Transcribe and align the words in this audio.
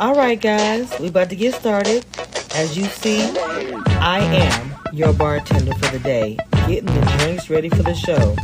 All 0.00 0.12
right, 0.16 0.40
guys, 0.40 0.92
we 0.98 1.06
about 1.06 1.30
to 1.30 1.36
get 1.36 1.54
started. 1.54 2.04
As 2.56 2.76
you 2.76 2.84
see, 2.86 3.22
I 4.00 4.18
am 4.18 4.74
your 4.92 5.12
bartender 5.12 5.72
for 5.74 5.92
the 5.92 6.00
day, 6.00 6.36
getting 6.66 6.86
the 6.86 7.16
drinks 7.18 7.48
ready 7.48 7.68
for 7.68 7.84
the 7.84 7.94
show. 7.94 8.34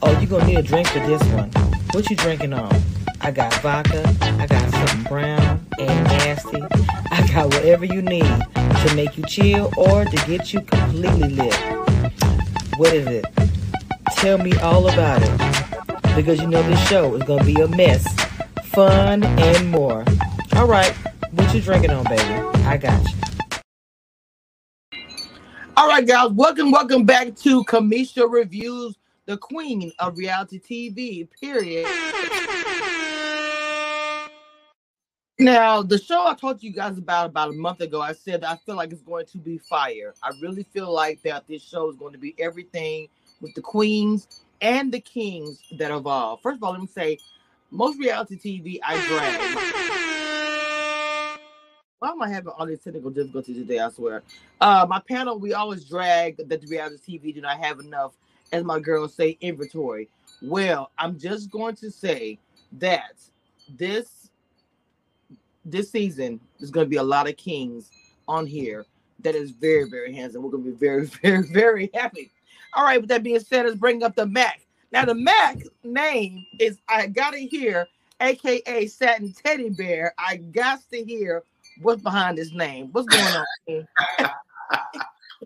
Oh, 0.00 0.18
you 0.18 0.26
gonna 0.26 0.46
need 0.46 0.56
a 0.56 0.62
drink 0.62 0.88
for 0.88 1.00
this 1.00 1.22
one. 1.34 1.50
What 1.90 2.08
you 2.08 2.16
drinking 2.16 2.54
on? 2.54 2.74
I 3.20 3.30
got 3.30 3.52
vodka, 3.60 4.08
I 4.22 4.46
got 4.46 4.70
something 4.70 5.02
brown 5.02 5.66
and 5.78 6.04
nasty. 6.04 6.62
I 7.10 7.28
got 7.30 7.52
whatever 7.52 7.84
you 7.84 8.00
need 8.00 8.24
to 8.24 8.92
make 8.96 9.18
you 9.18 9.24
chill 9.24 9.70
or 9.76 10.06
to 10.06 10.16
get 10.26 10.54
you 10.54 10.62
completely 10.62 11.28
lit. 11.28 11.54
What 12.78 12.94
is 12.94 13.06
it? 13.06 13.26
Tell 14.12 14.38
me 14.38 14.56
all 14.60 14.88
about 14.88 15.20
it. 15.22 16.16
Because 16.16 16.40
you 16.40 16.46
know 16.46 16.62
this 16.62 16.88
show 16.88 17.14
is 17.16 17.22
gonna 17.24 17.44
be 17.44 17.60
a 17.60 17.68
mess, 17.68 18.06
fun, 18.72 19.24
and 19.24 19.70
more. 19.70 20.06
All 20.56 20.66
right, 20.66 20.90
what 21.32 21.54
you 21.54 21.60
drinking 21.60 21.90
on, 21.90 22.04
baby? 22.04 22.22
I 22.64 22.78
got 22.78 23.04
you. 23.04 23.14
All 25.76 25.86
right, 25.86 26.04
guys, 26.06 26.30
welcome, 26.30 26.70
welcome 26.70 27.04
back 27.04 27.36
to 27.36 27.62
Cameshia 27.64 28.26
Reviews, 28.32 28.96
the 29.26 29.36
queen 29.36 29.92
of 29.98 30.16
reality 30.16 30.58
TV, 30.58 31.28
period. 31.38 31.86
Now, 35.38 35.82
the 35.82 35.98
show 35.98 36.26
I 36.26 36.34
told 36.34 36.62
you 36.62 36.72
guys 36.72 36.96
about 36.96 37.26
about 37.26 37.50
a 37.50 37.52
month 37.52 37.82
ago, 37.82 38.00
I 38.00 38.14
said 38.14 38.42
I 38.42 38.56
feel 38.56 38.76
like 38.76 38.92
it's 38.92 39.02
going 39.02 39.26
to 39.26 39.38
be 39.38 39.58
fire. 39.58 40.14
I 40.22 40.30
really 40.40 40.62
feel 40.62 40.90
like 40.90 41.20
that 41.24 41.46
this 41.46 41.62
show 41.62 41.90
is 41.90 41.96
going 41.96 42.14
to 42.14 42.18
be 42.18 42.34
everything 42.38 43.08
with 43.42 43.54
the 43.54 43.60
queens 43.60 44.42
and 44.62 44.90
the 44.90 45.00
kings 45.00 45.60
that 45.72 45.90
evolve. 45.90 46.40
First 46.40 46.56
of 46.56 46.62
all, 46.62 46.72
let 46.72 46.80
me 46.80 46.86
say, 46.86 47.18
most 47.70 47.98
reality 47.98 48.38
TV 48.38 48.78
I 48.82 49.06
drag. 49.06 49.85
Why 51.98 52.10
am 52.10 52.20
I 52.20 52.28
having 52.28 52.50
all 52.50 52.66
these 52.66 52.80
technical 52.80 53.10
difficulties 53.10 53.56
today? 53.56 53.78
I 53.78 53.88
swear. 53.88 54.22
Uh, 54.60 54.86
my 54.88 55.00
panel, 55.08 55.38
we 55.38 55.54
always 55.54 55.84
drag 55.84 56.36
that 56.36 56.60
the 56.60 56.66
reality 56.66 57.18
TV 57.18 57.34
do 57.34 57.40
not 57.40 57.58
have 57.58 57.80
enough, 57.80 58.12
as 58.52 58.64
my 58.64 58.78
girls 58.78 59.14
say, 59.14 59.38
inventory. 59.40 60.08
Well, 60.42 60.90
I'm 60.98 61.18
just 61.18 61.50
going 61.50 61.74
to 61.76 61.90
say 61.90 62.38
that 62.72 63.14
this 63.78 64.30
this 65.64 65.90
season 65.90 66.38
there's 66.58 66.70
going 66.70 66.86
to 66.86 66.90
be 66.90 66.96
a 66.96 67.02
lot 67.02 67.28
of 67.28 67.36
kings 67.36 67.90
on 68.28 68.46
here 68.46 68.84
that 69.20 69.34
is 69.34 69.50
very 69.50 69.88
very 69.88 70.14
handsome. 70.14 70.42
We're 70.42 70.50
going 70.50 70.64
to 70.64 70.70
be 70.70 70.76
very 70.76 71.06
very 71.22 71.42
very 71.42 71.90
happy. 71.94 72.30
All 72.74 72.84
right. 72.84 73.00
With 73.00 73.08
that 73.08 73.22
being 73.22 73.40
said, 73.40 73.64
let's 73.64 73.78
bring 73.78 74.02
up 74.02 74.14
the 74.14 74.26
Mac. 74.26 74.60
Now 74.92 75.06
the 75.06 75.14
Mac 75.14 75.62
name 75.82 76.44
is 76.60 76.78
I 76.90 77.06
got 77.06 77.32
it 77.32 77.48
here, 77.48 77.88
aka 78.20 78.86
Satin 78.86 79.32
Teddy 79.32 79.70
Bear. 79.70 80.12
I 80.18 80.36
got 80.36 80.80
to 80.90 81.02
hear 81.02 81.42
what's 81.82 82.02
behind 82.02 82.38
his 82.38 82.52
name. 82.52 82.88
What's 82.92 83.06
going 83.06 83.24
on? 83.24 83.86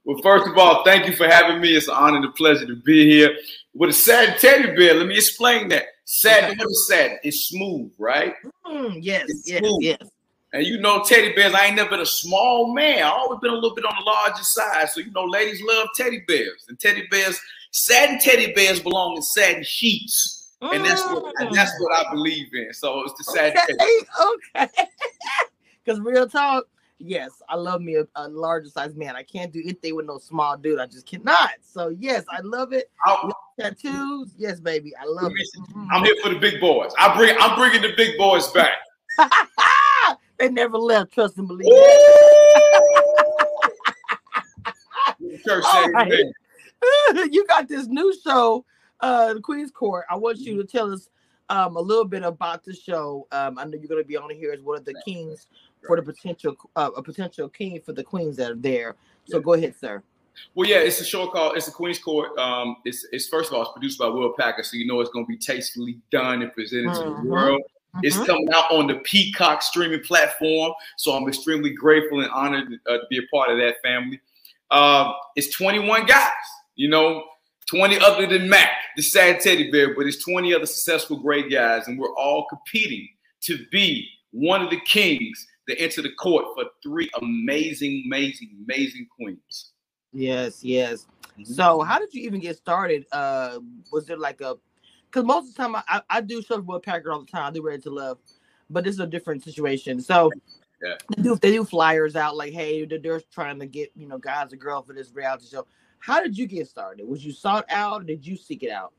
well, 0.04 0.18
first 0.22 0.48
of 0.48 0.56
all, 0.56 0.84
thank 0.84 1.06
you 1.06 1.14
for 1.14 1.26
having 1.26 1.60
me. 1.60 1.76
It's 1.76 1.88
an 1.88 1.94
honor 1.94 2.16
and 2.16 2.24
a 2.24 2.30
pleasure 2.32 2.66
to 2.66 2.76
be 2.76 3.08
here. 3.08 3.36
With 3.74 3.90
a 3.90 3.92
satin 3.92 4.38
teddy 4.38 4.74
bear, 4.74 4.94
let 4.94 5.06
me 5.06 5.16
explain 5.16 5.68
that. 5.68 5.84
Satin, 6.04 6.58
what 6.58 6.68
is 6.68 6.88
satin? 6.88 7.18
It's 7.22 7.46
smooth, 7.46 7.92
right? 7.98 8.34
Mm, 8.66 8.98
yes, 9.00 9.26
it's 9.28 9.48
yes, 9.48 9.60
smooth. 9.60 9.82
yes. 9.82 10.02
And 10.52 10.66
you 10.66 10.80
know, 10.80 11.04
teddy 11.04 11.32
bears, 11.32 11.54
I 11.54 11.66
ain't 11.66 11.76
never 11.76 11.90
been 11.90 12.00
a 12.00 12.06
small 12.06 12.74
man. 12.74 13.04
I 13.04 13.08
always 13.08 13.38
been 13.40 13.52
a 13.52 13.54
little 13.54 13.74
bit 13.74 13.84
on 13.84 13.94
the 13.96 14.04
larger 14.04 14.42
side. 14.42 14.88
So, 14.88 15.00
you 15.00 15.12
know, 15.12 15.24
ladies 15.24 15.62
love 15.62 15.86
teddy 15.94 16.24
bears. 16.26 16.66
And 16.68 16.78
teddy 16.80 17.06
bears, 17.08 17.40
satin 17.70 18.18
teddy 18.18 18.52
bears 18.52 18.80
belong 18.80 19.16
in 19.16 19.22
satin 19.22 19.62
sheets. 19.62 20.40
And 20.62 20.84
that's 20.84 21.02
what 21.06 21.32
and 21.40 21.54
that's 21.54 21.72
what 21.80 22.06
I 22.06 22.10
believe 22.12 22.48
in. 22.52 22.72
So 22.74 23.02
it's 23.04 23.14
the 23.14 23.24
satin 23.32 23.56
okay, 23.56 23.74
teddy. 23.78 24.66
Okay. 24.66 24.86
Because 25.84 26.00
real 26.00 26.28
talk, 26.28 26.66
yes, 26.98 27.42
I 27.48 27.56
love 27.56 27.80
me 27.80 27.96
a, 27.96 28.06
a, 28.16 28.28
larger 28.28 28.68
size 28.68 28.94
man. 28.94 29.16
I 29.16 29.22
can't 29.22 29.52
do 29.52 29.60
anything 29.60 29.96
with 29.96 30.06
no 30.06 30.18
small 30.18 30.56
dude. 30.56 30.78
I 30.78 30.86
just 30.86 31.06
cannot. 31.06 31.50
So 31.62 31.88
yes, 31.88 32.24
I 32.30 32.40
love 32.40 32.72
it. 32.72 32.90
Tattoos, 33.58 34.34
yes, 34.38 34.60
baby, 34.60 34.92
I 34.96 35.04
love 35.06 35.32
it. 35.34 35.48
Mm-hmm. 35.58 35.86
I'm 35.90 36.04
here 36.04 36.16
for 36.22 36.28
the 36.30 36.38
big 36.38 36.60
boys. 36.60 36.92
I 36.98 37.16
bring, 37.16 37.36
I'm 37.40 37.58
bringing 37.58 37.82
the 37.82 37.94
big 37.96 38.16
boys 38.18 38.48
back. 38.48 38.78
they 40.38 40.48
never 40.48 40.78
left. 40.78 41.12
Trust 41.12 41.38
and 41.38 41.48
believe. 41.48 41.66
Church 45.44 45.64
right. 45.94 46.24
you 47.30 47.46
got 47.46 47.68
this 47.68 47.86
new 47.86 48.14
show, 48.24 48.64
uh, 49.00 49.34
the 49.34 49.40
Queen's 49.40 49.70
Court. 49.70 50.06
I 50.10 50.16
want 50.16 50.38
you 50.38 50.56
to 50.56 50.64
tell 50.64 50.92
us 50.92 51.08
um, 51.48 51.76
a 51.76 51.80
little 51.80 52.04
bit 52.04 52.22
about 52.22 52.64
the 52.64 52.74
show. 52.74 53.26
Um, 53.32 53.58
I 53.58 53.64
know 53.64 53.72
you're 53.72 53.88
going 53.88 54.02
to 54.02 54.08
be 54.08 54.16
on 54.16 54.30
here 54.30 54.52
as 54.52 54.60
one 54.62 54.78
of 54.78 54.84
the 54.84 54.94
kings 55.04 55.46
for 55.86 55.96
the 55.96 56.02
potential 56.02 56.56
uh, 56.76 56.90
a 56.96 57.02
potential 57.02 57.48
king 57.48 57.80
for 57.80 57.92
the 57.92 58.04
queens 58.04 58.36
that 58.36 58.50
are 58.50 58.56
there. 58.56 58.96
So 59.26 59.38
yeah. 59.38 59.42
go 59.42 59.54
ahead, 59.54 59.74
sir. 59.78 60.02
Well, 60.54 60.68
yeah, 60.68 60.78
it's 60.78 61.00
a 61.00 61.04
show 61.04 61.26
called 61.28 61.56
"It's 61.56 61.66
the 61.66 61.72
Queen's 61.72 61.98
Court." 61.98 62.36
Um, 62.38 62.76
it's, 62.84 63.06
it's 63.12 63.28
first 63.28 63.50
of 63.50 63.56
all, 63.56 63.62
it's 63.62 63.72
produced 63.72 63.98
by 63.98 64.06
Will 64.06 64.32
Packer, 64.38 64.62
so 64.62 64.76
you 64.76 64.86
know 64.86 65.00
it's 65.00 65.10
going 65.10 65.24
to 65.24 65.28
be 65.28 65.36
tastefully 65.36 65.98
done 66.10 66.42
and 66.42 66.52
presented 66.52 66.90
mm-hmm. 66.90 67.02
to 67.02 67.08
the 67.08 67.16
mm-hmm. 67.16 67.28
world. 67.28 67.60
Mm-hmm. 67.60 68.00
It's 68.04 68.16
coming 68.16 68.48
out 68.54 68.70
on 68.70 68.86
the 68.86 68.96
Peacock 69.04 69.62
streaming 69.62 70.00
platform, 70.00 70.72
so 70.96 71.12
I'm 71.12 71.28
extremely 71.28 71.70
grateful 71.70 72.20
and 72.20 72.30
honored 72.30 72.68
uh, 72.88 72.92
to 72.92 73.02
be 73.10 73.18
a 73.18 73.22
part 73.34 73.50
of 73.50 73.58
that 73.58 73.76
family. 73.82 74.20
Uh, 74.70 75.12
it's 75.34 75.54
21 75.56 76.06
guys, 76.06 76.30
you 76.76 76.88
know, 76.88 77.24
20 77.68 77.98
other 77.98 78.26
than 78.26 78.48
Mac, 78.48 78.70
the 78.96 79.02
sad 79.02 79.40
teddy 79.40 79.70
bear, 79.70 79.94
but 79.94 80.06
it's 80.06 80.22
20 80.24 80.54
other 80.54 80.66
successful 80.66 81.16
great 81.16 81.50
guys, 81.50 81.88
and 81.88 81.98
we're 81.98 82.14
all 82.14 82.46
competing 82.48 83.08
to 83.42 83.58
be 83.72 84.08
one 84.32 84.62
of 84.62 84.70
the 84.70 84.80
kings 84.80 85.46
to 85.68 85.78
enter 85.80 86.02
the 86.02 86.12
court 86.12 86.44
for 86.54 86.64
three 86.82 87.10
amazing, 87.20 88.04
amazing, 88.06 88.50
amazing 88.64 89.06
queens. 89.16 89.72
Yes, 90.12 90.64
yes. 90.64 91.06
So, 91.44 91.80
how 91.82 91.98
did 91.98 92.12
you 92.12 92.22
even 92.22 92.40
get 92.40 92.56
started? 92.56 93.06
Uh, 93.12 93.60
was 93.92 94.06
there 94.06 94.16
like 94.16 94.40
a 94.40 94.56
because 95.06 95.24
most 95.24 95.48
of 95.48 95.54
the 95.54 95.62
time 95.62 95.76
I, 95.88 96.02
I 96.08 96.20
do 96.20 96.42
shows 96.42 96.62
with 96.64 96.82
Packer 96.82 97.12
all 97.12 97.20
the 97.20 97.26
time. 97.26 97.44
I 97.44 97.50
do 97.50 97.62
Ready 97.62 97.82
to 97.82 97.90
Love, 97.90 98.18
but 98.68 98.84
this 98.84 98.94
is 98.94 99.00
a 99.00 99.06
different 99.06 99.42
situation. 99.42 100.00
So, 100.00 100.30
yeah. 100.82 100.94
they 101.16 101.22
do 101.22 101.36
they 101.36 101.52
do 101.52 101.64
flyers 101.64 102.16
out 102.16 102.36
like, 102.36 102.52
hey, 102.52 102.84
they're, 102.84 102.98
they're 102.98 103.20
trying 103.32 103.58
to 103.60 103.66
get 103.66 103.90
you 103.94 104.08
know 104.08 104.18
guys 104.18 104.52
and 104.52 104.60
girls 104.60 104.86
for 104.86 104.92
this 104.92 105.12
reality 105.12 105.46
show. 105.46 105.66
How 105.98 106.22
did 106.22 106.36
you 106.36 106.46
get 106.46 106.66
started? 106.66 107.06
Was 107.06 107.24
you 107.24 107.32
sought 107.32 107.66
out? 107.70 108.02
Or 108.02 108.04
did 108.04 108.26
you 108.26 108.36
seek 108.36 108.62
it 108.62 108.70
out? 108.70 108.92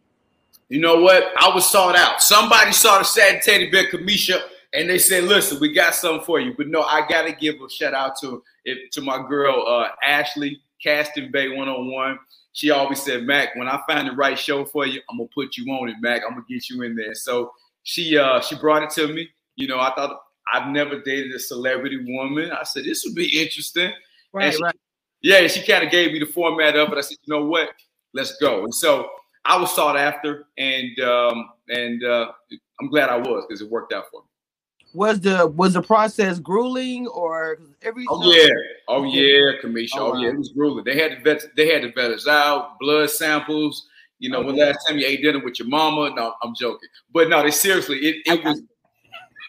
You 0.70 0.80
know 0.80 1.02
what? 1.02 1.24
I 1.38 1.54
was 1.54 1.70
sought 1.70 1.96
out. 1.96 2.22
Somebody 2.22 2.72
saw 2.72 3.00
the 3.00 3.04
sad 3.04 3.42
teddy 3.42 3.70
bear 3.70 3.92
Cameshia 3.92 4.42
and 4.74 4.90
they 4.90 4.98
said, 4.98 5.26
"Listen, 5.26 5.59
we 5.59 5.74
got 5.74 5.96
something 5.96 6.26
for 6.26 6.40
you." 6.40 6.54
But 6.56 6.68
no, 6.68 6.82
I 6.82 7.06
got 7.08 7.24
to 7.24 7.34
give 7.34 7.56
a 7.62 7.70
shout 7.70 7.94
out 7.94 8.14
to 8.22 8.44
it 8.66 8.92
to 8.94 9.02
my 9.02 9.26
girl 9.28 9.66
uh, 9.68 9.90
Ashley 10.04 10.62
Casting 10.82 11.32
Bay 11.32 11.50
101. 11.50 12.20
She 12.54 12.70
always 12.70 13.02
said, 13.02 13.24
"Mac, 13.24 13.56
when 13.56 13.68
I 13.68 13.82
find 13.88 14.08
the 14.08 14.14
right 14.14 14.38
show 14.38 14.66
for 14.66 14.86
you, 14.86 15.02
I'm 15.09 15.18
gonna 15.18 15.30
put 15.34 15.58
you 15.58 15.72
on 15.74 15.90
it, 15.90 15.96
Mac. 16.02 16.22
I'm 16.26 16.34
gonna 16.34 16.46
get 16.50 16.70
you 16.70 16.82
in 16.84 16.96
there." 16.96 17.16
So 17.16 17.52
she 17.84 18.18
uh, 18.18 18.42
she 18.42 18.56
brought 18.56 18.84
it 18.84 18.90
to 18.92 19.08
me. 19.08 19.30
You 19.56 19.68
know, 19.68 19.80
I 19.80 19.94
thought 19.96 20.20
I've 20.54 20.68
never 20.70 21.02
dated 21.02 21.34
a 21.34 21.40
celebrity 21.40 22.03
woman. 22.08 22.52
I 22.52 22.64
said 22.64 22.86
this 22.86 23.03
would 23.06 23.16
be 23.16 23.42
interesting. 23.42 23.92
Right, 24.34 24.53
she, 24.53 24.64
right. 24.64 24.76
Yeah, 25.22 25.48
she 25.48 25.64
kind 25.64 25.84
of 25.84 25.92
gave 25.92 26.14
me 26.14 26.20
the 26.20 26.26
format 26.26 26.76
of 26.76 26.92
it. 26.92 26.98
I 26.98 27.02
said, 27.02 27.18
you 27.24 27.34
know 27.34 27.46
what? 27.46 27.70
Let's 28.14 28.38
go. 28.38 28.64
And 28.64 28.73
so 28.73 29.09
I 29.46 29.59
was 29.59 29.73
sought 29.76 29.97
after, 29.97 30.47
and 30.58 31.00
um, 31.00 31.50
and 31.70 32.03
uh, 32.03 32.32
I'm 32.79 32.90
glad 32.90 33.09
I 33.09 33.18
was 33.18 33.46
because 33.47 33.62
it 33.62 33.70
worked 33.70 33.94
out 33.94 34.06
for 34.12 34.22
me 34.22 34.31
was 34.93 35.20
the 35.22 35.47
was 35.47 35.73
the 35.73 35.82
process 35.82 36.40
grueling 36.40 37.08
or 37.08 37.59
every 37.82 38.05
oh 38.09 38.32
yeah. 38.32 38.49
Oh 38.88 39.03
yeah 39.03 39.59
Cameshia. 39.61 39.90
Oh, 39.97 40.14
oh 40.14 40.17
yeah 40.17 40.29
it 40.29 40.38
was 40.38 40.49
grueling. 40.49 40.84
They 40.84 40.97
had 40.97 41.11
to 41.11 41.22
vet 41.22 41.43
they 41.55 41.72
had 41.72 41.82
to 41.84 41.91
vet 41.91 42.11
us 42.11 42.28
out 42.28 42.79
blood 42.79 43.09
samples. 43.09 43.88
You 44.20 44.29
know 44.29 44.40
okay. 44.40 44.47
when 44.47 44.58
last 44.58 44.85
time 44.88 44.97
you 44.97 45.05
ate 45.05 45.22
dinner 45.22 45.43
with 45.43 45.59
your 45.59 45.67
mama 45.67 46.14
no 46.16 46.34
I'm 46.43 46.53
joking. 46.55 46.90
But 47.14 47.29
no 47.29 47.41
they 47.41 47.52
seriously 47.52 47.97
it, 47.99 48.16
it 48.26 48.43
was 48.43 48.61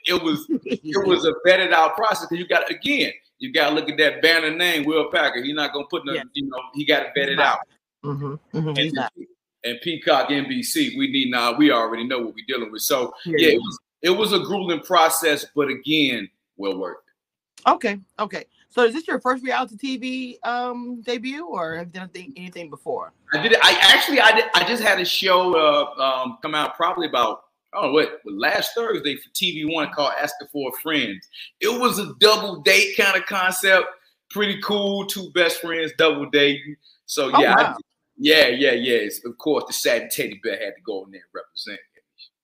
it 0.07 0.23
was 0.23 0.47
it 0.65 1.07
was 1.07 1.25
a 1.25 1.35
vetted 1.47 1.73
out 1.73 1.97
process 1.97 2.27
because 2.29 2.39
you 2.39 2.49
got 2.49 2.71
again 2.71 3.13
you 3.39 3.53
got 3.53 3.71
to 3.71 3.75
look 3.75 3.91
at 3.91 3.99
that 3.99 4.23
banner 4.23 4.55
name 4.55 4.85
Will 4.85 5.11
Packer. 5.11 5.43
He's 5.43 5.55
not 5.55 5.73
gonna 5.73 5.87
put 5.87 6.07
no 6.07 6.13
yeah. 6.13 6.23
you 6.35 6.49
know 6.49 6.59
he 6.75 6.85
got 6.85 7.01
to 7.01 7.11
vet 7.15 7.29
it 7.29 7.41
out. 7.41 7.59
Mm-hmm. 8.05 8.35
Mm-hmm. 8.57 8.69
And, 8.69 9.27
and, 9.65 9.81
Peacock 9.81 10.29
NBC 10.29 10.97
we 10.97 11.11
need 11.11 11.31
now 11.31 11.53
we 11.57 11.71
already 11.71 12.05
know 12.05 12.19
what 12.19 12.35
we're 12.35 12.47
dealing 12.47 12.73
with. 12.73 12.83
So 12.83 13.13
yeah, 13.27 13.37
yeah. 13.39 13.49
it 13.55 13.59
was 13.59 13.79
it 14.03 14.11
was 14.11 14.33
a 14.33 14.41
grueling 14.41 14.81
process, 14.81 15.47
but 15.55 15.69
again, 15.69 16.29
well 16.57 16.79
worth 16.79 16.99
it. 16.99 17.71
Okay, 17.71 17.99
okay. 18.19 18.47
So 18.73 18.85
is 18.85 18.95
this 18.95 19.07
your 19.07 19.21
first 19.21 19.45
reality 19.45 19.77
TV 19.77 20.49
um, 20.49 21.03
debut, 21.03 21.47
or 21.47 21.77
have 21.77 21.89
you 21.89 21.93
done 21.93 22.11
anything, 22.15 22.33
anything 22.37 22.71
before? 22.71 23.13
I 23.35 23.43
did. 23.43 23.55
I 23.63 23.79
actually, 23.83 24.21
I 24.21 24.33
did. 24.33 24.45
I 24.55 24.67
just 24.67 24.83
had 24.83 24.99
a 24.99 25.05
show 25.05 25.55
uh, 25.55 26.03
um, 26.03 26.39
come 26.41 26.55
out 26.55 26.75
probably 26.75 27.07
about 27.07 27.43
oh 27.75 27.93
what 27.93 28.21
last 28.25 28.73
Thursday 28.75 29.17
for 29.17 29.29
TV 29.31 29.71
One 29.71 29.93
called 29.93 30.13
Asking 30.19 30.49
for 30.51 30.71
a 30.71 30.81
Friend. 30.81 31.21
It 31.61 31.81
was 31.81 31.99
a 31.99 32.15
double 32.19 32.63
date 32.63 32.97
kind 32.97 33.17
of 33.17 33.27
concept. 33.27 33.87
Pretty 34.31 34.59
cool. 34.63 35.07
Two 35.07 35.31
best 35.33 35.61
friends 35.61 35.93
double 35.99 36.31
dating. 36.31 36.77
So 37.05 37.31
oh, 37.33 37.41
yeah, 37.41 37.55
oh, 37.59 37.63
wow. 37.63 37.75
I, 37.77 37.81
yeah, 38.17 38.49
yeah, 38.49 38.73
yeah. 38.73 39.09
Of 39.27 39.37
course, 39.37 39.65
the 39.67 39.75
sad 39.75 40.11
teddy 40.11 40.41
bear 40.43 40.53
had 40.53 40.77
to 40.77 40.83
go 40.83 41.05
in 41.05 41.11
there 41.11 41.21
and 41.21 41.43
represent. 41.43 41.81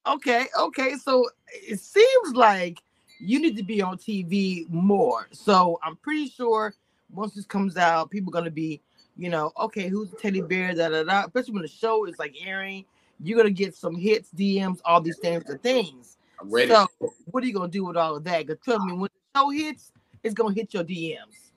Okay, 0.07 0.47
okay. 0.59 0.95
So 0.95 1.29
it 1.53 1.81
seems 1.81 2.35
like 2.35 2.83
you 3.21 3.41
need 3.41 3.57
to 3.57 3.63
be 3.63 3.83
on 3.83 3.99
TV 3.99 4.69
more. 4.71 5.29
So 5.33 5.79
I'm 5.83 5.97
pretty 5.97 6.29
sure 6.29 6.75
once 7.13 7.35
this 7.35 7.47
comes 7.47 7.77
out, 7.77 8.11
people 8.11 8.31
are 8.33 8.39
gonna 8.39 8.51
be, 8.51 8.81
you 9.17 9.29
know, 9.29 9.53
okay, 9.59 9.89
who's 9.89 10.11
the 10.11 10.17
teddy 10.17 10.41
bear? 10.41 10.75
Da 10.75 10.89
da 10.89 11.03
da. 11.03 11.25
Especially 11.25 11.55
when 11.55 11.63
the 11.63 11.69
show 11.69 12.07
is 12.07 12.19
like 12.19 12.35
airing, 12.45 12.85
you're 13.23 13.37
gonna 13.37 13.51
get 13.51 13.75
some 13.75 13.97
hits, 13.97 14.31
DMs, 14.37 14.81
all 14.85 15.01
these 15.01 15.19
things 15.19 15.45
and 15.49 15.63
things. 15.63 16.17
I'm 16.41 16.51
ready. 16.51 16.71
So 16.71 16.87
what 17.27 17.43
are 17.43 17.47
you 17.47 17.53
gonna 17.53 17.69
do 17.69 17.85
with 17.85 17.97
all 17.97 18.17
of 18.17 18.25
that? 18.25 18.47
Because 18.47 18.63
trust 18.65 18.85
me, 18.85 18.93
when 18.93 19.11
the 19.13 19.41
show 19.41 19.51
hits, 19.51 19.93
it's 20.23 20.35
gonna 20.35 20.55
hit 20.55 20.73
your 20.73 20.85
DMs. 20.85 21.51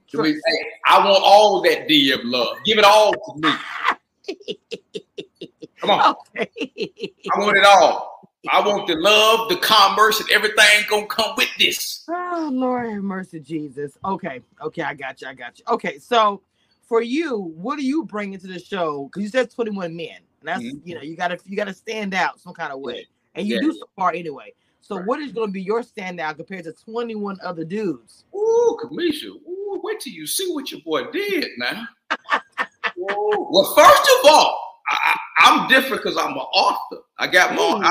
Hey, 0.45 0.57
I 0.87 0.97
want 1.05 1.23
all 1.23 1.61
that 1.61 1.87
DM 1.87 2.19
love. 2.23 2.57
Give 2.65 2.77
it 2.77 2.83
all 2.83 3.13
to 3.13 3.35
me. 3.37 3.53
Come 5.77 5.89
on. 5.89 6.15
Okay. 6.35 6.49
I 7.33 7.39
want 7.39 7.57
it 7.57 7.65
all. 7.65 8.10
I 8.49 8.59
want 8.65 8.87
the 8.87 8.95
love, 8.95 9.49
the 9.49 9.57
commerce, 9.57 10.19
and 10.19 10.29
everything 10.31 10.83
gonna 10.89 11.05
come 11.05 11.35
with 11.37 11.49
this. 11.59 12.03
Oh 12.09 12.49
Lord 12.51 12.91
have 12.91 13.03
mercy, 13.03 13.39
Jesus. 13.39 13.97
Okay, 14.03 14.41
okay, 14.61 14.81
I 14.81 14.93
got 14.95 15.21
you. 15.21 15.27
I 15.27 15.33
got 15.33 15.59
you. 15.59 15.65
Okay, 15.67 15.99
so 15.99 16.41
for 16.81 17.01
you, 17.01 17.53
what 17.55 17.77
do 17.77 17.85
you 17.85 18.03
bring 18.03 18.33
into 18.33 18.47
the 18.47 18.59
show? 18.59 19.05
Because 19.05 19.23
you 19.23 19.29
said 19.29 19.51
21 19.51 19.95
men, 19.95 20.07
and 20.07 20.23
that's 20.41 20.63
mm-hmm. 20.63 20.87
you 20.87 20.95
know, 20.95 21.01
you 21.01 21.15
gotta 21.15 21.37
you 21.45 21.55
gotta 21.55 21.73
stand 21.73 22.13
out 22.13 22.39
some 22.39 22.53
kind 22.53 22.73
of 22.73 22.79
way. 22.79 23.07
And 23.35 23.47
you 23.47 23.55
yeah. 23.55 23.61
do 23.61 23.73
so 23.73 23.85
far 23.95 24.11
anyway. 24.11 24.53
So 24.81 24.97
right. 24.97 25.05
what 25.05 25.19
is 25.19 25.31
gonna 25.31 25.51
be 25.51 25.61
your 25.61 25.83
standout 25.83 26.37
compared 26.37 26.63
to 26.65 26.73
21 26.73 27.37
other 27.43 27.63
dudes? 27.63 28.25
Ooh, 28.35 28.77
Cameshia. 28.83 29.29
Ooh, 29.29 29.79
wait 29.83 29.99
till 29.99 30.13
you 30.13 30.25
see 30.25 30.51
what 30.51 30.71
your 30.71 30.81
boy 30.81 31.03
did 31.11 31.47
now. 31.57 31.87
well, 32.97 33.73
first 33.75 34.09
of 34.19 34.31
all, 34.31 34.71
I, 34.89 35.17
am 35.43 35.67
different 35.67 36.03
because 36.03 36.17
I'm 36.17 36.33
an 36.33 36.39
author. 36.39 36.97
I 37.17 37.27
got 37.27 37.55
more. 37.55 37.81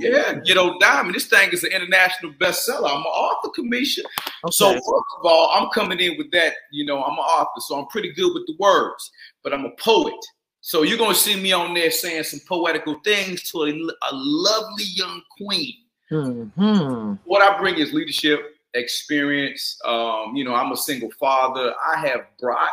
Yeah, 0.00 0.40
Ghetto 0.44 0.78
Diamond. 0.78 1.14
This 1.14 1.26
thing 1.26 1.50
is 1.52 1.64
an 1.64 1.72
international 1.72 2.32
bestseller. 2.32 2.90
I'm 2.90 3.00
an 3.00 3.02
author, 3.02 3.48
Cameshia. 3.56 4.04
Okay. 4.44 4.50
So 4.50 4.72
first 4.72 4.86
of 4.86 5.24
all, 5.24 5.50
I'm 5.52 5.68
coming 5.70 6.00
in 6.00 6.16
with 6.18 6.30
that. 6.32 6.54
You 6.70 6.84
know, 6.84 7.02
I'm 7.02 7.12
an 7.12 7.18
author, 7.18 7.60
so 7.60 7.78
I'm 7.78 7.86
pretty 7.86 8.12
good 8.12 8.32
with 8.34 8.46
the 8.46 8.54
words. 8.58 9.10
But 9.42 9.52
I'm 9.52 9.64
a 9.64 9.70
poet. 9.78 10.14
So 10.60 10.82
you're 10.82 10.98
gonna 10.98 11.14
see 11.14 11.40
me 11.40 11.52
on 11.52 11.74
there 11.74 11.90
saying 11.90 12.22
some 12.24 12.40
poetical 12.46 13.00
things 13.04 13.50
to 13.50 13.64
a, 13.64 13.70
a 13.70 14.10
lovely 14.12 14.84
young 14.84 15.20
queen. 15.36 15.74
Mm-hmm. 16.10 17.14
What 17.24 17.42
I 17.42 17.58
bring 17.58 17.76
is 17.76 17.92
leadership, 17.92 18.40
experience. 18.74 19.78
Um, 19.84 20.36
you 20.36 20.44
know, 20.44 20.54
I'm 20.54 20.72
a 20.72 20.76
single 20.76 21.10
father. 21.18 21.74
I 21.84 22.06
have 22.06 22.26
brought. 22.38 22.70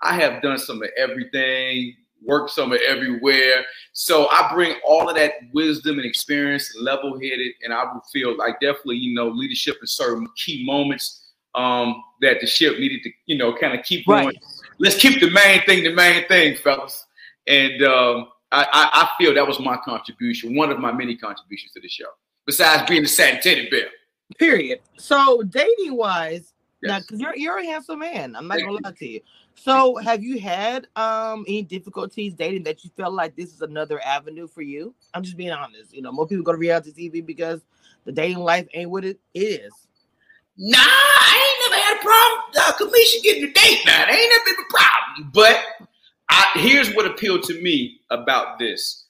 I 0.00 0.14
have 0.14 0.42
done 0.42 0.58
some 0.58 0.82
of 0.82 0.88
everything 0.96 1.94
work 2.24 2.48
somewhere 2.48 2.80
everywhere. 2.86 3.64
So 3.92 4.28
I 4.30 4.50
bring 4.52 4.74
all 4.84 5.08
of 5.08 5.16
that 5.16 5.32
wisdom 5.52 5.98
and 5.98 6.06
experience, 6.06 6.74
level 6.80 7.18
headed, 7.20 7.52
and 7.62 7.72
I 7.72 7.84
would 7.84 8.02
feel 8.12 8.36
like 8.36 8.60
definitely, 8.60 8.96
you 8.96 9.14
know, 9.14 9.28
leadership 9.28 9.76
in 9.80 9.86
certain 9.86 10.26
key 10.36 10.64
moments 10.64 11.22
um, 11.54 12.02
that 12.20 12.40
the 12.40 12.46
ship 12.46 12.78
needed 12.78 13.02
to, 13.02 13.10
you 13.26 13.36
know, 13.36 13.54
kind 13.54 13.78
of 13.78 13.84
keep 13.84 14.06
right. 14.06 14.24
going. 14.24 14.36
Let's 14.78 14.96
keep 14.96 15.20
the 15.20 15.30
main 15.30 15.62
thing 15.64 15.84
the 15.84 15.94
main 15.94 16.26
thing, 16.28 16.56
fellas. 16.56 17.06
And 17.46 17.82
um, 17.82 18.28
I, 18.50 18.64
I, 18.72 18.90
I, 18.92 19.10
feel 19.18 19.34
that 19.34 19.46
was 19.46 19.58
my 19.58 19.76
contribution, 19.76 20.54
one 20.54 20.70
of 20.70 20.78
my 20.78 20.92
many 20.92 21.16
contributions 21.16 21.72
to 21.72 21.80
the 21.80 21.88
show, 21.88 22.06
besides 22.46 22.88
being 22.88 23.02
the 23.02 23.08
satin 23.08 23.40
teddy 23.40 23.68
bear. 23.68 23.88
Period. 24.38 24.80
So 24.96 25.42
dating 25.42 25.96
wise, 25.96 26.52
yes. 26.82 26.88
now 26.88 27.00
because 27.00 27.20
you're 27.20 27.36
you're 27.36 27.58
a 27.58 27.64
handsome 27.64 27.98
man, 27.98 28.36
I'm 28.36 28.46
not 28.46 28.60
gonna 28.60 28.78
lie 28.82 28.92
to 28.92 29.06
you. 29.06 29.20
So, 29.56 29.96
have 29.96 30.22
you 30.22 30.40
had 30.40 30.88
um 30.96 31.44
any 31.48 31.62
difficulties 31.62 32.34
dating 32.34 32.64
that 32.64 32.84
you 32.84 32.90
felt 32.96 33.14
like 33.14 33.36
this 33.36 33.52
is 33.52 33.62
another 33.62 34.00
avenue 34.04 34.48
for 34.48 34.62
you? 34.62 34.94
I'm 35.14 35.22
just 35.22 35.36
being 35.36 35.52
honest. 35.52 35.94
You 35.94 36.02
know, 36.02 36.12
more 36.12 36.26
people 36.26 36.44
go 36.44 36.52
to 36.52 36.58
reality 36.58 36.92
TV 36.92 37.24
because 37.24 37.62
the 38.04 38.12
dating 38.12 38.38
life 38.40 38.66
ain't 38.74 38.90
what 38.90 39.04
it 39.04 39.20
is. 39.34 39.72
Nah, 40.58 40.78
I 40.78 41.56
ain't 41.64 41.72
never 41.72 41.82
had 41.82 41.96
a 41.98 42.02
problem. 42.02 42.42
Uh, 42.56 42.72
Cameshia 42.78 43.22
getting 43.22 43.44
a 43.44 43.52
date 43.52 43.80
now. 43.86 44.06
That 44.06 44.12
ain't 44.12 44.30
never 44.30 44.44
been 44.46 44.66
a 44.66 44.72
problem. 44.72 45.32
But 45.34 45.88
I, 46.30 46.60
here's 46.60 46.94
what 46.94 47.06
appealed 47.06 47.42
to 47.44 47.62
me 47.62 48.00
about 48.10 48.58
this: 48.58 49.06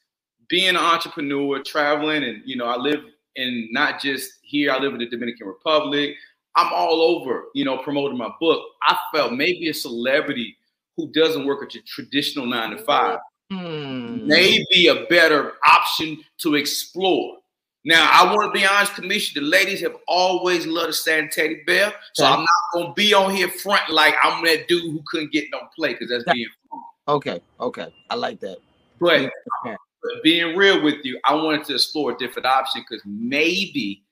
being 0.48 0.70
an 0.70 0.76
entrepreneur, 0.76 1.62
traveling, 1.62 2.24
and 2.24 2.42
you 2.46 2.56
know, 2.56 2.66
I 2.66 2.76
live 2.76 3.00
in 3.36 3.68
not 3.72 4.00
just 4.00 4.32
here. 4.42 4.72
I 4.72 4.78
live 4.78 4.94
in 4.94 5.00
the 5.00 5.08
Dominican 5.08 5.46
Republic. 5.48 6.16
I'm 6.56 6.72
all 6.72 7.00
over, 7.02 7.44
you 7.54 7.64
know, 7.64 7.78
promoting 7.78 8.18
my 8.18 8.30
book. 8.40 8.62
I 8.82 8.96
felt 9.14 9.32
maybe 9.32 9.68
a 9.68 9.74
celebrity 9.74 10.56
who 10.96 11.10
doesn't 11.12 11.46
work 11.46 11.62
at 11.62 11.74
your 11.74 11.82
traditional 11.86 12.46
nine 12.46 12.70
to 12.70 12.78
five 12.78 13.18
hmm. 13.50 14.26
may 14.26 14.64
be 14.70 14.88
a 14.88 15.06
better 15.06 15.54
option 15.66 16.18
to 16.38 16.56
explore. 16.56 17.38
Now, 17.84 18.08
I 18.12 18.32
want 18.32 18.54
to 18.54 18.60
be 18.60 18.64
honest, 18.64 18.92
Cameshia, 18.92 19.34
the 19.34 19.40
ladies 19.40 19.80
have 19.80 19.96
always 20.06 20.66
loved 20.66 20.90
a 20.90 20.92
satin 20.92 21.28
teddy 21.30 21.62
bear. 21.66 21.92
So 22.14 22.24
okay. 22.24 22.32
I'm 22.32 22.40
not 22.40 22.48
gonna 22.74 22.94
be 22.94 23.12
on 23.12 23.34
here 23.34 23.48
front 23.48 23.90
like 23.90 24.14
I'm 24.22 24.44
that 24.44 24.68
dude 24.68 24.82
who 24.82 25.02
couldn't 25.06 25.32
get 25.32 25.46
no 25.50 25.60
play 25.74 25.94
because 25.94 26.08
that's 26.08 26.24
being 26.32 26.46
fun. 26.70 26.80
Okay, 27.08 27.40
okay. 27.58 27.92
I 28.08 28.14
like 28.14 28.38
that. 28.40 28.58
But, 29.00 29.32
but 29.64 30.22
being 30.22 30.56
real 30.56 30.80
with 30.80 31.04
you, 31.04 31.18
I 31.24 31.34
wanted 31.34 31.64
to 31.66 31.74
explore 31.74 32.12
a 32.12 32.18
different 32.18 32.46
option 32.46 32.84
because 32.88 33.02
maybe 33.04 34.04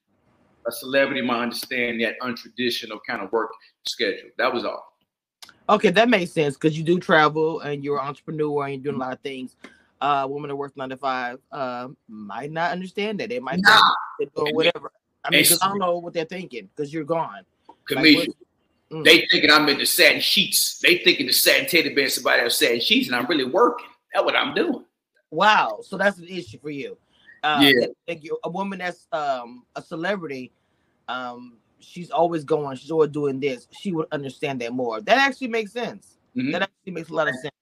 a 0.66 0.72
celebrity 0.72 1.22
might 1.22 1.42
understand 1.42 2.00
that 2.02 2.18
untraditional 2.20 2.98
kind 3.06 3.22
of 3.22 3.32
work 3.32 3.50
schedule. 3.86 4.30
That 4.38 4.52
was 4.52 4.64
all. 4.64 4.96
Okay, 5.68 5.90
that 5.90 6.08
makes 6.08 6.32
sense 6.32 6.54
because 6.54 6.76
you 6.76 6.82
do 6.82 6.98
travel 6.98 7.60
and 7.60 7.84
you're 7.84 7.98
an 7.98 8.06
entrepreneur 8.06 8.64
and 8.64 8.74
you're 8.74 8.92
doing 8.92 8.96
a 8.96 9.04
lot 9.04 9.12
of 9.12 9.20
things. 9.20 9.54
Uh, 10.00 10.26
women 10.28 10.48
that 10.48 10.56
work 10.56 10.76
nine 10.76 10.88
to 10.88 10.96
five 10.96 11.38
uh, 11.52 11.88
might 12.08 12.50
not 12.50 12.72
understand 12.72 13.20
that. 13.20 13.28
They 13.28 13.38
might 13.38 13.60
nah. 13.60 13.92
or 14.34 14.52
whatever. 14.52 14.90
I 15.24 15.30
mean, 15.30 15.42
because 15.42 15.62
I 15.62 15.68
don't 15.68 15.78
know 15.78 15.98
what 15.98 16.12
they're 16.12 16.24
thinking 16.24 16.68
because 16.74 16.92
you're 16.92 17.04
gone. 17.04 17.42
Comedian. 17.86 18.20
Like, 18.20 18.30
mm. 18.90 19.04
They 19.04 19.26
thinking 19.30 19.50
I'm 19.50 19.68
in 19.68 19.78
the 19.78 19.86
satin 19.86 20.20
sheets. 20.20 20.80
They 20.82 20.98
thinking 20.98 21.26
the 21.26 21.32
satin 21.32 21.66
teddy 21.66 21.94
bear 21.94 22.08
somebody 22.08 22.42
else 22.42 22.58
satin 22.58 22.80
sheets, 22.80 23.08
and 23.08 23.16
I'm 23.16 23.26
really 23.26 23.44
working. 23.44 23.86
That's 24.12 24.24
what 24.24 24.34
I'm 24.34 24.54
doing. 24.54 24.84
Wow. 25.30 25.80
So 25.82 25.96
that's 25.96 26.18
an 26.18 26.26
issue 26.26 26.58
for 26.58 26.70
you. 26.70 26.96
Uh, 27.42 27.72
yeah. 28.06 28.16
a 28.44 28.50
woman 28.50 28.78
that's 28.80 29.06
um, 29.12 29.64
a 29.76 29.82
celebrity, 29.82 30.52
um, 31.08 31.56
she's 31.78 32.10
always 32.10 32.44
going, 32.44 32.76
she's 32.76 32.90
always 32.90 33.10
doing 33.10 33.40
this. 33.40 33.66
She 33.70 33.92
would 33.92 34.06
understand 34.12 34.60
that 34.60 34.72
more. 34.72 35.00
That 35.00 35.18
actually 35.18 35.48
makes 35.48 35.72
sense. 35.72 36.18
Mm-hmm. 36.36 36.52
That 36.52 36.62
actually 36.62 36.92
makes 36.92 37.10
a 37.10 37.14
lot 37.14 37.28
of 37.28 37.34
sense. 37.36 37.54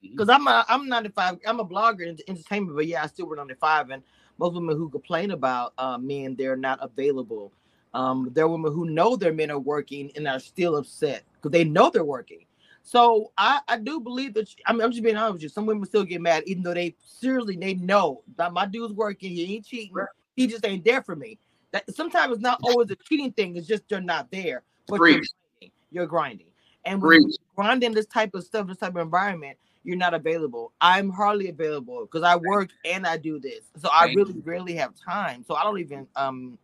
Because 0.00 0.28
mm-hmm. 0.28 0.48
I'm 0.48 0.54
a, 0.54 0.64
I'm 0.68 0.88
95, 0.88 1.38
I'm 1.46 1.60
a 1.60 1.64
blogger 1.64 2.06
in 2.06 2.18
entertainment, 2.28 2.76
but 2.76 2.86
yeah, 2.86 3.02
I 3.02 3.06
still 3.06 3.26
work 3.26 3.38
95. 3.38 3.90
And 3.90 4.02
most 4.38 4.54
women 4.54 4.76
who 4.76 4.88
complain 4.88 5.30
about 5.30 5.72
uh, 5.78 5.98
men, 5.98 6.36
they're 6.36 6.56
not 6.56 6.78
available. 6.82 7.52
Um, 7.94 8.30
there 8.32 8.44
are 8.44 8.48
women 8.48 8.72
who 8.72 8.88
know 8.88 9.16
their 9.16 9.32
men 9.32 9.50
are 9.50 9.58
working 9.58 10.10
and 10.16 10.26
are 10.26 10.40
still 10.40 10.76
upset 10.76 11.24
because 11.34 11.52
they 11.52 11.64
know 11.64 11.90
they're 11.90 12.04
working. 12.04 12.44
So 12.82 13.32
I, 13.38 13.60
I 13.68 13.78
do 13.78 14.00
believe 14.00 14.34
that. 14.34 14.52
I 14.66 14.72
mean, 14.72 14.82
I'm 14.82 14.90
just 14.90 15.02
being 15.02 15.16
honest 15.16 15.34
with 15.34 15.42
you. 15.44 15.48
Some 15.48 15.66
women 15.66 15.86
still 15.86 16.04
get 16.04 16.20
mad, 16.20 16.42
even 16.46 16.62
though 16.62 16.74
they 16.74 16.96
seriously 17.00 17.56
they 17.56 17.74
know 17.74 18.22
that 18.36 18.52
my 18.52 18.66
dude's 18.66 18.92
working. 18.92 19.30
He 19.30 19.54
ain't 19.54 19.66
cheating. 19.66 19.94
He 20.34 20.46
just 20.46 20.66
ain't 20.66 20.84
there 20.84 21.02
for 21.02 21.14
me. 21.16 21.38
That 21.72 21.84
sometimes 21.94 22.34
it's 22.34 22.42
not 22.42 22.60
always 22.62 22.90
a 22.90 22.96
cheating 22.96 23.32
thing. 23.32 23.56
It's 23.56 23.66
just 23.66 23.88
they're 23.88 24.00
not 24.00 24.30
there. 24.30 24.62
But 24.88 25.00
you're 25.00 25.20
grinding. 25.20 25.72
You're 25.90 26.06
grinding. 26.06 26.46
And 26.84 27.00
when 27.00 27.22
you're 27.22 27.30
grinding 27.56 27.92
this 27.92 28.06
type 28.06 28.34
of 28.34 28.44
stuff, 28.44 28.66
this 28.66 28.78
type 28.78 28.90
of 28.90 29.02
environment, 29.02 29.56
you're 29.84 29.96
not 29.96 30.14
available. 30.14 30.72
I'm 30.80 31.10
hardly 31.10 31.48
available 31.48 32.02
because 32.02 32.22
I 32.22 32.36
work 32.36 32.70
and 32.84 33.06
I 33.06 33.16
do 33.16 33.38
this. 33.38 33.64
So 33.78 33.88
I 33.92 34.12
really 34.12 34.40
rarely 34.44 34.74
have 34.74 34.94
time. 34.94 35.44
So 35.44 35.54
I 35.54 35.64
don't 35.64 35.78
even 35.78 36.06
um 36.16 36.58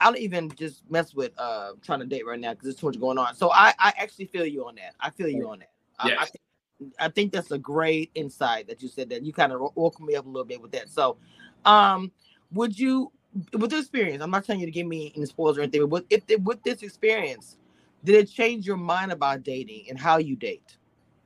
I 0.00 0.06
don't 0.06 0.18
even 0.18 0.50
just 0.56 0.82
mess 0.90 1.14
with 1.14 1.32
uh 1.38 1.72
trying 1.82 2.00
to 2.00 2.06
date 2.06 2.26
right 2.26 2.40
now 2.40 2.52
because 2.52 2.64
there's 2.64 2.76
too 2.76 2.86
much 2.86 2.98
going 2.98 3.18
on. 3.18 3.34
So 3.34 3.50
I 3.52 3.74
I 3.78 3.92
actually 3.98 4.26
feel 4.26 4.46
you 4.46 4.66
on 4.66 4.74
that. 4.76 4.94
I 5.00 5.10
feel 5.10 5.28
you 5.28 5.48
on 5.48 5.60
that. 5.60 5.70
Yes. 6.06 6.16
I, 6.18 6.22
I, 6.22 6.26
think, 6.26 6.94
I 6.98 7.08
think 7.08 7.32
that's 7.32 7.50
a 7.50 7.58
great 7.58 8.10
insight 8.14 8.66
that 8.68 8.82
you 8.82 8.88
said 8.88 9.10
that 9.10 9.22
you 9.22 9.32
kind 9.32 9.52
of 9.52 9.60
woke 9.74 10.00
me 10.00 10.16
up 10.16 10.24
a 10.24 10.28
little 10.28 10.46
bit 10.46 10.62
with 10.62 10.72
that. 10.72 10.88
So, 10.88 11.18
um, 11.66 12.10
would 12.52 12.78
you 12.78 13.12
with 13.52 13.70
this 13.70 13.80
experience? 13.80 14.22
I'm 14.22 14.30
not 14.30 14.44
telling 14.44 14.60
you 14.60 14.66
to 14.66 14.72
give 14.72 14.86
me 14.86 15.12
any 15.14 15.26
spoilers 15.26 15.58
or 15.58 15.62
anything, 15.62 15.82
but 15.82 15.88
with 15.88 16.04
if 16.10 16.22
with 16.40 16.62
this 16.62 16.82
experience, 16.82 17.58
did 18.04 18.16
it 18.16 18.30
change 18.30 18.66
your 18.66 18.76
mind 18.76 19.12
about 19.12 19.42
dating 19.42 19.86
and 19.88 19.98
how 19.98 20.16
you 20.16 20.36
date? 20.36 20.76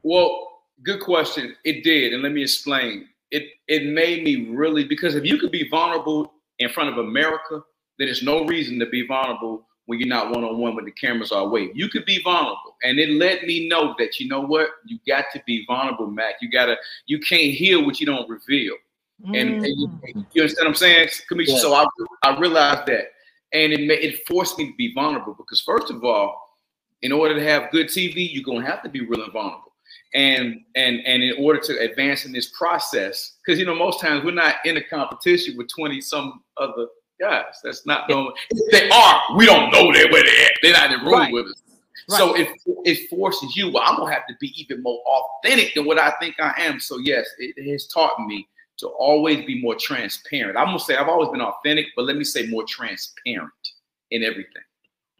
Well, 0.03 0.63
good 0.83 1.01
question. 1.01 1.55
It 1.65 1.85
did, 1.85 2.13
and 2.13 2.23
let 2.23 2.33
me 2.33 2.43
explain. 2.43 3.09
It 3.31 3.45
it 3.69 3.87
made 3.87 4.25
me 4.25 4.49
really 4.51 4.85
because 4.85 5.15
if 5.15 5.25
you 5.25 5.39
could 5.39 5.51
be 5.51 5.69
vulnerable 5.69 6.33
in 6.59 6.69
front 6.69 6.91
of 6.91 6.99
America 6.99 7.63
there's 7.99 8.23
no 8.23 8.45
reason 8.47 8.79
to 8.81 8.87
be 8.87 9.07
vulnerable 9.07 9.67
when 9.87 9.99
you're 9.99 10.09
not 10.09 10.31
one 10.31 10.45
on 10.45 10.59
one 10.59 10.75
when 10.75 10.85
the 10.85 10.91
cameras 10.91 11.33
are 11.33 11.43
away. 11.43 11.71
You 11.75 11.89
could 11.89 12.05
be 12.07 12.23
vulnerable, 12.23 12.77
and 12.83 12.99
it 12.99 13.11
let 13.11 13.45
me 13.45 13.69
know 13.69 13.95
that 13.99 14.19
you 14.19 14.29
know 14.29 14.41
what 14.41 14.69
you 14.87 14.99
got 15.07 15.27
to 15.33 15.43
be 15.47 15.65
vulnerable, 15.67 16.07
Mac. 16.07 16.37
You 16.41 16.51
gotta, 16.51 16.77
you 17.07 17.19
can't 17.21 17.53
heal 17.53 17.85
what 17.85 18.01
you 18.01 18.07
don't 18.07 18.29
reveal. 18.29 18.75
Mm. 19.25 19.41
And, 19.41 19.65
and 19.65 19.81
you, 19.81 19.89
mm. 19.89 20.27
you, 20.33 20.43
understand 20.43 20.67
what 20.67 20.69
I'm 20.69 20.75
saying, 20.75 21.09
Cameshia? 21.31 21.49
Yeah. 21.49 21.59
So 21.59 21.75
I, 21.75 21.87
I 22.23 22.39
realized 22.39 22.87
that, 22.87 23.13
and 23.53 23.73
it 23.73 23.81
it 23.81 24.27
forced 24.27 24.59
me 24.59 24.71
to 24.71 24.77
be 24.77 24.93
vulnerable 24.95 25.35
because 25.35 25.61
first 25.61 25.91
of 25.91 26.05
all, 26.05 26.59
in 27.03 27.13
order 27.13 27.35
to 27.35 27.45
have 27.45 27.71
good 27.71 27.89
TV, 27.89 28.33
you're 28.33 28.43
gonna 28.43 28.67
have 28.67 28.83
to 28.83 28.89
be 28.89 29.01
real 29.01 29.23
and 29.23 29.33
vulnerable. 29.33 29.73
And 30.15 30.61
and 30.75 31.01
and 31.05 31.23
in 31.23 31.35
order 31.45 31.61
to 31.61 31.79
advance 31.79 32.25
in 32.25 32.33
this 32.33 32.51
process, 32.57 33.35
because 33.45 33.59
you 33.59 33.67
know 33.67 33.75
most 33.75 34.01
times 34.01 34.25
we're 34.25 34.33
not 34.33 34.57
in 34.65 34.79
a 34.79 34.83
competition 34.83 35.57
with 35.57 35.69
20 35.69 36.01
some 36.01 36.43
other 36.57 36.87
guys. 37.21 37.61
That's 37.63 37.87
not 37.87 38.09
normal. 38.09 38.33
If 38.51 38.71
they 38.73 38.89
are, 38.91 39.37
we 39.37 39.47
don't 39.47 39.71
know 39.71 39.93
they 39.93 40.05
where 40.11 40.23
they 40.23 40.45
at. 40.45 40.53
They're 40.63 40.73
not 40.73 40.93
in 40.93 40.99
the 41.01 41.05
room 41.05 41.15
right. 41.15 41.33
with 41.33 41.47
us. 41.47 41.63
Right. 42.11 42.19
So 42.19 42.35
it 42.35 42.49
it 42.85 43.09
forces 43.09 43.57
you. 43.57 43.73
Well, 43.73 43.83
I'm 43.87 43.97
gonna 43.97 44.13
have 44.13 44.27
to 44.29 44.35
be 44.41 44.53
even 44.61 44.83
more 44.83 45.01
authentic 45.07 45.75
than 45.75 45.87
what 45.87 45.99
I 45.99 46.13
think 46.21 46.37
I 46.39 46.53
am. 46.59 46.79
So 46.81 46.99
yes, 46.99 47.27
it 47.39 47.71
has 47.71 47.87
taught 47.87 48.19
me 48.27 48.47
to 48.79 48.89
always 48.89 49.45
be 49.47 49.63
more 49.63 49.75
transparent. 49.75 50.59
I'm 50.59 50.67
gonna 50.67 50.81
say 50.81 50.97
I've 50.97 51.09
always 51.09 51.31
been 51.31 51.41
authentic, 51.41 51.87
but 51.97 52.05
let 52.05 52.17
me 52.17 52.25
say 52.25 52.47
more 52.49 52.65
transparent 52.65 53.53
in 54.11 54.23
everything. 54.23 54.63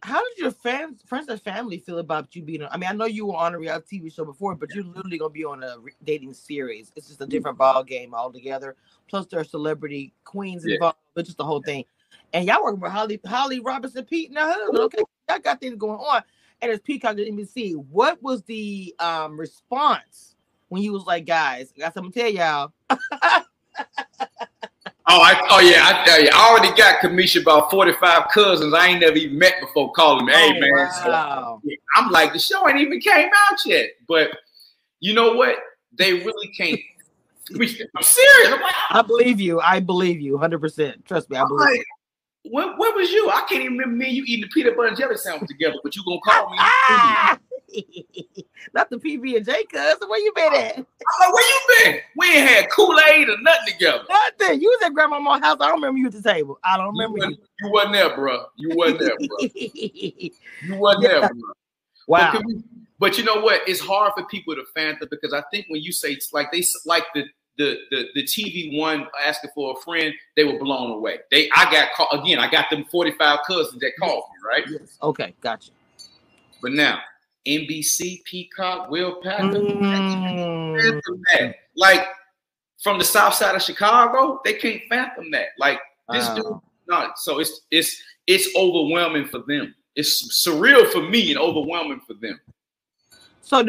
How 0.05 0.23
did 0.23 0.37
your 0.37 0.51
fans, 0.51 1.01
friends, 1.07 1.29
and 1.29 1.41
family 1.41 1.79
feel 1.79 1.99
about 1.99 2.37
you 2.37 2.43
being? 2.43 2.63
I 2.71 2.77
mean, 2.77 2.91
I 2.91 2.93
know 2.93 3.07
you 3.07 3.25
were 3.25 3.37
on 3.37 3.55
a 3.55 3.59
reality 3.59 4.03
TV 4.03 4.15
show 4.15 4.27
before, 4.27 4.55
but 4.55 4.69
you're 4.75 4.85
literally 4.85 5.17
gonna 5.17 5.31
be 5.31 5.47
on 5.47 5.63
a 5.63 5.77
dating 6.05 6.35
series. 6.35 6.93
It's 6.95 7.09
just 7.09 7.23
a 7.23 7.27
different 7.27 7.57
ball 7.57 7.83
game 7.83 8.15
altogether. 8.15 8.77
Plus, 9.09 9.25
there 9.29 9.41
are 9.41 9.45
celebrity 9.45 10.13
queens 10.25 10.67
involved, 10.67 10.99
yeah. 10.99 11.13
but 11.15 11.25
just 11.25 11.39
the 11.39 11.45
whole 11.45 11.63
thing. 11.63 11.87
And 12.35 12.47
y'all 12.47 12.63
working 12.63 12.81
with 12.81 12.93
Holly, 12.93 13.19
Holly 13.25 13.61
Robinson, 13.61 14.05
Peete, 14.05 14.31
husband. 14.37 14.79
Okay, 14.79 15.03
y'all 15.31 15.39
got 15.39 15.59
things 15.59 15.77
going 15.77 15.99
on. 15.99 16.23
And 16.61 16.71
it's 16.71 16.83
Peacock 16.85 17.19
at 17.19 17.27
NBC. 17.27 17.75
What 17.75 18.23
was 18.23 18.43
the 18.43 18.95
um 18.99 19.41
response 19.41 20.37
when 20.69 20.83
you 20.83 20.93
was 20.93 21.07
like, 21.07 21.25
guys, 21.25 21.73
I 21.79 21.81
got 21.81 21.95
something 21.95 22.13
to 22.13 22.21
tell 22.21 22.31
y'all? 22.31 22.73
Oh, 25.07 25.21
I, 25.21 25.47
oh 25.51 25.61
yeah, 25.61 25.83
I 25.85 26.05
tell 26.05 26.23
you, 26.23 26.31
I 26.33 26.49
already 26.49 26.75
got 26.77 27.01
Cameshia 27.01 27.43
about 27.43 27.71
45 27.71 28.29
cousins 28.33 28.73
I 28.73 28.89
ain't 28.89 29.01
never 29.01 29.17
even 29.17 29.39
met 29.39 29.61
before 29.61 29.93
calling 29.93 30.25
me, 30.25 30.33
hey 30.33 30.55
oh, 30.57 30.61
man. 30.61 30.71
Wow. 31.05 31.61
So 31.63 31.71
I'm 31.97 32.11
like, 32.11 32.33
the 32.33 32.39
show 32.39 32.67
ain't 32.67 32.79
even 32.79 33.01
came 33.01 33.29
out 33.51 33.59
yet. 33.67 33.91
But 34.09 34.31
you 35.01 35.13
know 35.13 35.35
what? 35.35 35.57
They 35.99 36.15
really 36.15 36.49
can't. 36.57 36.81
I'm 37.55 37.67
serious. 38.03 38.49
I'm 38.49 38.63
like, 38.63 38.75
I 38.91 39.03
believe 39.03 39.41
you. 39.41 39.61
I 39.61 39.79
believe 39.81 40.23
you 40.23 40.39
100%. 40.39 41.05
Trust 41.05 41.29
me, 41.29 41.37
I 41.37 41.45
believe 41.45 41.61
like, 41.61 41.85
when, 42.45 42.69
when 42.79 42.95
was 42.95 43.11
you? 43.11 43.29
I 43.29 43.45
can't 43.49 43.63
even 43.63 43.77
remember 43.77 43.97
me 43.97 44.07
and 44.07 44.17
you 44.17 44.25
eating 44.27 44.43
the 44.43 44.49
peanut 44.49 44.75
butter 44.75 44.89
and 44.89 44.97
jelly 44.97 45.17
sandwich 45.17 45.49
together, 45.49 45.77
but 45.83 45.95
you 45.95 46.03
gonna 46.07 46.21
call 46.25 46.51
me. 46.51 46.59
Not 48.75 48.91
the 48.91 48.97
PB 48.97 49.37
and 49.37 49.47
J 49.47 49.65
cousin. 49.65 50.09
Where 50.09 50.21
you 50.21 50.33
been 50.35 50.55
at? 50.55 50.77
Like, 50.77 51.33
where 51.33 51.47
you 51.47 51.61
been? 51.85 52.01
We 52.17 52.27
ain't 52.27 52.49
had 52.49 52.71
Kool-Aid 52.71 53.29
or 53.29 53.37
nothing 53.41 53.73
together. 53.73 54.05
Nothing. 54.09 54.61
You 54.61 54.69
was 54.69 54.87
at 54.87 54.95
grandma's 54.95 55.41
house. 55.41 55.59
I 55.61 55.67
don't 55.67 55.75
remember 55.75 55.99
you 55.99 56.07
at 56.07 56.13
the 56.13 56.23
table. 56.23 56.59
I 56.65 56.77
don't 56.77 56.97
remember 56.97 57.19
you. 57.19 57.25
Wasn't, 57.25 57.41
you. 57.41 57.67
you 57.67 57.73
wasn't 57.73 57.93
there, 57.93 58.17
bro. 58.17 58.45
You 58.57 58.77
wasn't 58.77 59.01
there, 59.01 59.17
bro. 59.17 59.39
you 59.55 60.77
wasn't 60.77 61.05
yeah. 61.05 61.09
there, 61.09 61.29
bro. 61.29 61.53
Wow. 62.07 62.33
But, 62.33 62.47
we, 62.47 62.63
but, 62.99 63.19
you 63.19 63.25
know 63.25 63.41
what? 63.41 63.63
It's 63.67 63.81
hard 63.81 64.13
for 64.17 64.25
people 64.27 64.55
to 64.55 64.65
fathom 64.75 65.09
because 65.11 65.33
I 65.33 65.43
think 65.51 65.67
when 65.69 65.83
you 65.83 65.93
say 65.93 66.19
like 66.33 66.53
they 66.53 66.65
like 66.87 67.05
the 67.15 67.25
the 67.57 67.79
the 67.91 68.07
the 68.15 68.23
TV 68.25 68.79
one 68.79 69.07
asking 69.25 69.51
for 69.55 69.77
a 69.77 69.81
friend, 69.83 70.13
they 70.37 70.45
were 70.45 70.59
blown 70.59 70.91
away. 70.91 71.19
They 71.31 71.51
I 71.55 71.71
got 71.71 71.93
called 71.95 72.25
again. 72.25 72.39
I 72.39 72.51
got 72.51 72.71
them 72.71 72.85
forty 72.91 73.13
five 73.13 73.41
cousins 73.47 73.81
that 73.81 73.93
called 73.99 74.25
me, 74.33 74.49
right? 74.49 74.65
Yes. 74.69 74.99
Okay, 75.03 75.35
gotcha. 75.41 75.71
But 76.61 76.73
now 76.73 77.01
NBC, 77.47 78.25
Peacock, 78.25 78.91
Will 78.91 79.21
Packer. 79.23 79.59
Mm. 79.59 81.55
Like 81.77 82.07
from 82.83 82.99
the 82.99 83.05
south 83.05 83.35
side 83.35 83.55
of 83.55 83.63
Chicago, 83.63 84.41
they 84.45 84.55
can't 84.55 84.83
fathom 84.89 85.31
that. 85.33 85.49
Like 85.59 85.81
this 86.11 86.29
dude, 86.31 86.45
not 86.87 87.19
so 87.19 87.39
it's 87.39 87.63
it's 87.71 88.03
it's 88.27 88.49
overwhelming 88.57 89.27
for 89.27 89.41
them. 89.47 89.75
It's 89.97 90.47
surreal 90.47 90.91
for 90.91 91.03
me 91.03 91.31
and 91.31 91.39
overwhelming 91.39 92.01
for 92.07 92.15
them. 92.15 92.41
So 93.41 93.63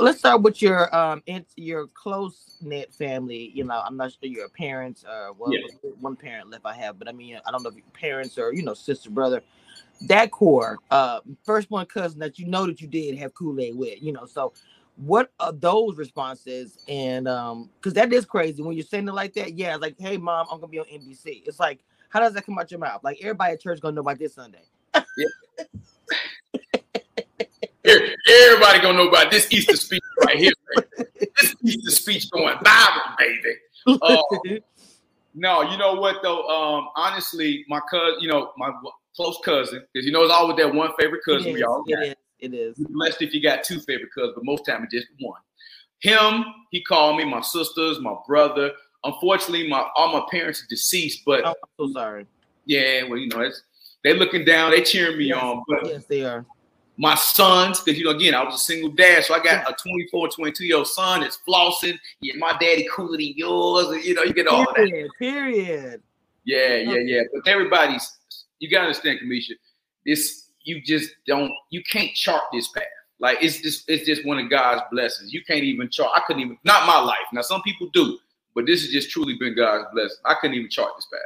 let's 0.00 0.18
start 0.18 0.40
with 0.40 0.62
your 0.62 0.94
um 0.96 1.22
it's 1.26 1.52
your 1.56 1.88
close 1.88 2.56
knit 2.62 2.92
family. 2.94 3.50
You 3.54 3.64
know, 3.64 3.82
I'm 3.84 3.96
not 3.96 4.12
sure 4.12 4.30
your 4.30 4.48
parents. 4.48 5.04
Uh, 5.04 5.30
well, 5.36 5.52
yeah. 5.52 5.60
one 6.00 6.16
parent 6.16 6.50
left 6.50 6.64
I 6.64 6.74
have, 6.74 6.98
but 6.98 7.08
I 7.08 7.12
mean, 7.12 7.38
I 7.46 7.50
don't 7.50 7.62
know 7.62 7.68
if 7.68 7.76
your 7.76 7.84
parents 7.92 8.38
or 8.38 8.52
you 8.54 8.62
know 8.62 8.74
sister 8.74 9.10
brother 9.10 9.42
that 10.02 10.30
core, 10.30 10.78
uh, 10.90 11.20
first 11.44 11.70
one 11.70 11.86
cousin 11.86 12.18
that 12.20 12.38
you 12.38 12.46
know 12.46 12.66
that 12.66 12.80
you 12.80 12.88
did 12.88 13.16
have 13.18 13.34
Kool 13.34 13.60
Aid 13.60 13.76
with, 13.76 14.02
you 14.02 14.12
know. 14.12 14.26
So, 14.26 14.52
what 14.96 15.32
are 15.40 15.52
those 15.52 15.96
responses? 15.96 16.84
And 16.88 17.28
um, 17.28 17.70
because 17.76 17.94
that 17.94 18.12
is 18.12 18.24
crazy 18.24 18.62
when 18.62 18.76
you're 18.76 18.84
saying 18.84 19.08
it 19.08 19.14
like 19.14 19.34
that. 19.34 19.54
Yeah, 19.54 19.76
like, 19.76 19.96
hey, 19.98 20.16
mom, 20.16 20.46
I'm 20.50 20.60
gonna 20.60 20.70
be 20.70 20.78
on 20.78 20.86
NBC. 20.86 21.42
It's 21.46 21.60
like, 21.60 21.80
how 22.08 22.20
does 22.20 22.32
that 22.34 22.46
come 22.46 22.58
out 22.58 22.70
your 22.70 22.80
mouth? 22.80 23.02
Like 23.02 23.18
everybody 23.20 23.54
at 23.54 23.60
church 23.60 23.80
gonna 23.80 23.94
know 23.94 24.00
about 24.02 24.18
this 24.18 24.34
Sunday. 24.34 24.62
yeah. 24.94 25.26
Everybody 27.84 28.80
gonna 28.80 28.98
know 28.98 29.08
about 29.08 29.30
this 29.30 29.50
Easter 29.52 29.76
speech 29.76 30.02
right 30.24 30.36
here. 30.38 30.52
this 31.40 31.54
Easter 31.64 31.90
speech 31.90 32.30
going 32.30 32.56
Bible, 32.62 33.02
baby. 33.18 34.00
Uh, 34.02 34.22
no, 35.34 35.62
you 35.62 35.78
know 35.78 35.94
what 35.94 36.16
though? 36.22 36.46
Um, 36.48 36.88
honestly, 36.96 37.64
my 37.68 37.80
cousin, 37.90 38.20
you 38.20 38.28
know, 38.28 38.52
my 38.56 38.70
close 39.20 39.38
cousin, 39.44 39.82
because 39.92 40.06
you 40.06 40.12
know 40.12 40.22
it's 40.22 40.32
always 40.32 40.56
that 40.56 40.74
one 40.74 40.90
favorite 40.98 41.20
cousin 41.24 41.52
we 41.52 41.62
all 41.62 41.84
got. 41.84 42.02
It 42.02 42.08
is. 42.08 42.14
It 42.40 42.54
is. 42.54 42.78
You're 42.78 42.88
blessed 42.88 43.20
if 43.20 43.34
you 43.34 43.42
got 43.42 43.64
two 43.64 43.80
favorite 43.80 44.10
cousins, 44.14 44.32
but 44.34 44.44
most 44.44 44.64
time 44.64 44.84
it's 44.84 44.94
just 44.94 45.08
one. 45.20 45.40
Him, 46.00 46.44
he 46.70 46.82
called 46.82 47.18
me, 47.18 47.24
my 47.24 47.42
sisters, 47.42 48.00
my 48.00 48.14
brother. 48.26 48.72
Unfortunately, 49.04 49.68
my 49.68 49.86
all 49.94 50.12
my 50.12 50.26
parents 50.30 50.62
are 50.62 50.66
deceased, 50.68 51.22
but 51.26 51.44
oh, 51.44 51.48
I'm 51.48 51.54
so 51.88 51.92
sorry. 51.92 52.26
Yeah, 52.64 53.02
well, 53.04 53.18
you 53.18 53.28
know, 53.28 53.40
it's 53.40 53.62
they 54.02 54.14
looking 54.14 54.44
down, 54.44 54.70
they 54.70 54.82
cheering 54.82 55.18
me 55.18 55.26
yes. 55.26 55.42
on. 55.42 55.62
But 55.68 55.86
yes, 55.86 56.04
they 56.06 56.24
are. 56.24 56.46
My 56.96 57.14
sons, 57.14 57.80
because 57.80 57.98
you 57.98 58.04
know, 58.04 58.10
again, 58.10 58.34
I 58.34 58.42
was 58.42 58.54
a 58.54 58.58
single 58.58 58.90
dad, 58.90 59.24
so 59.24 59.34
I 59.34 59.42
got 59.42 59.70
a 59.70 59.74
24, 59.74 60.28
22 60.28 60.64
year 60.64 60.76
old 60.76 60.86
son 60.86 61.20
that's 61.20 61.38
flossing. 61.46 61.98
Yeah, 62.20 62.34
my 62.38 62.52
daddy 62.58 62.86
cooler 62.90 63.18
than 63.18 63.32
yours, 63.36 63.88
and 63.88 64.02
you 64.02 64.14
know, 64.14 64.22
you 64.22 64.32
get 64.32 64.46
all 64.46 64.66
period, 64.72 65.06
that. 65.06 65.18
Period. 65.18 66.02
Yeah, 66.44 66.76
yeah, 66.76 66.98
yeah. 66.98 67.22
But 67.32 67.50
everybody's 67.50 68.18
you 68.60 68.70
gotta 68.70 68.84
understand, 68.86 69.18
Cameshia. 69.22 69.54
This 70.06 70.50
you 70.62 70.80
just 70.80 71.10
don't 71.26 71.52
you 71.70 71.82
can't 71.82 72.14
chart 72.14 72.42
this 72.52 72.68
path. 72.68 72.84
Like 73.18 73.38
it's 73.40 73.60
just 73.60 73.88
it's 73.88 74.06
just 74.06 74.24
one 74.24 74.38
of 74.38 74.48
God's 74.48 74.82
blessings. 74.92 75.32
You 75.32 75.42
can't 75.44 75.64
even 75.64 75.90
chart. 75.90 76.12
I 76.14 76.20
couldn't 76.26 76.42
even 76.42 76.58
not 76.64 76.86
my 76.86 77.00
life. 77.00 77.26
Now 77.32 77.42
some 77.42 77.62
people 77.62 77.88
do, 77.92 78.18
but 78.54 78.66
this 78.66 78.82
has 78.82 78.90
just 78.90 79.10
truly 79.10 79.36
been 79.38 79.56
God's 79.56 79.86
blessing. 79.92 80.18
I 80.24 80.34
couldn't 80.40 80.56
even 80.56 80.70
chart 80.70 80.92
this 80.96 81.06
path. 81.12 81.20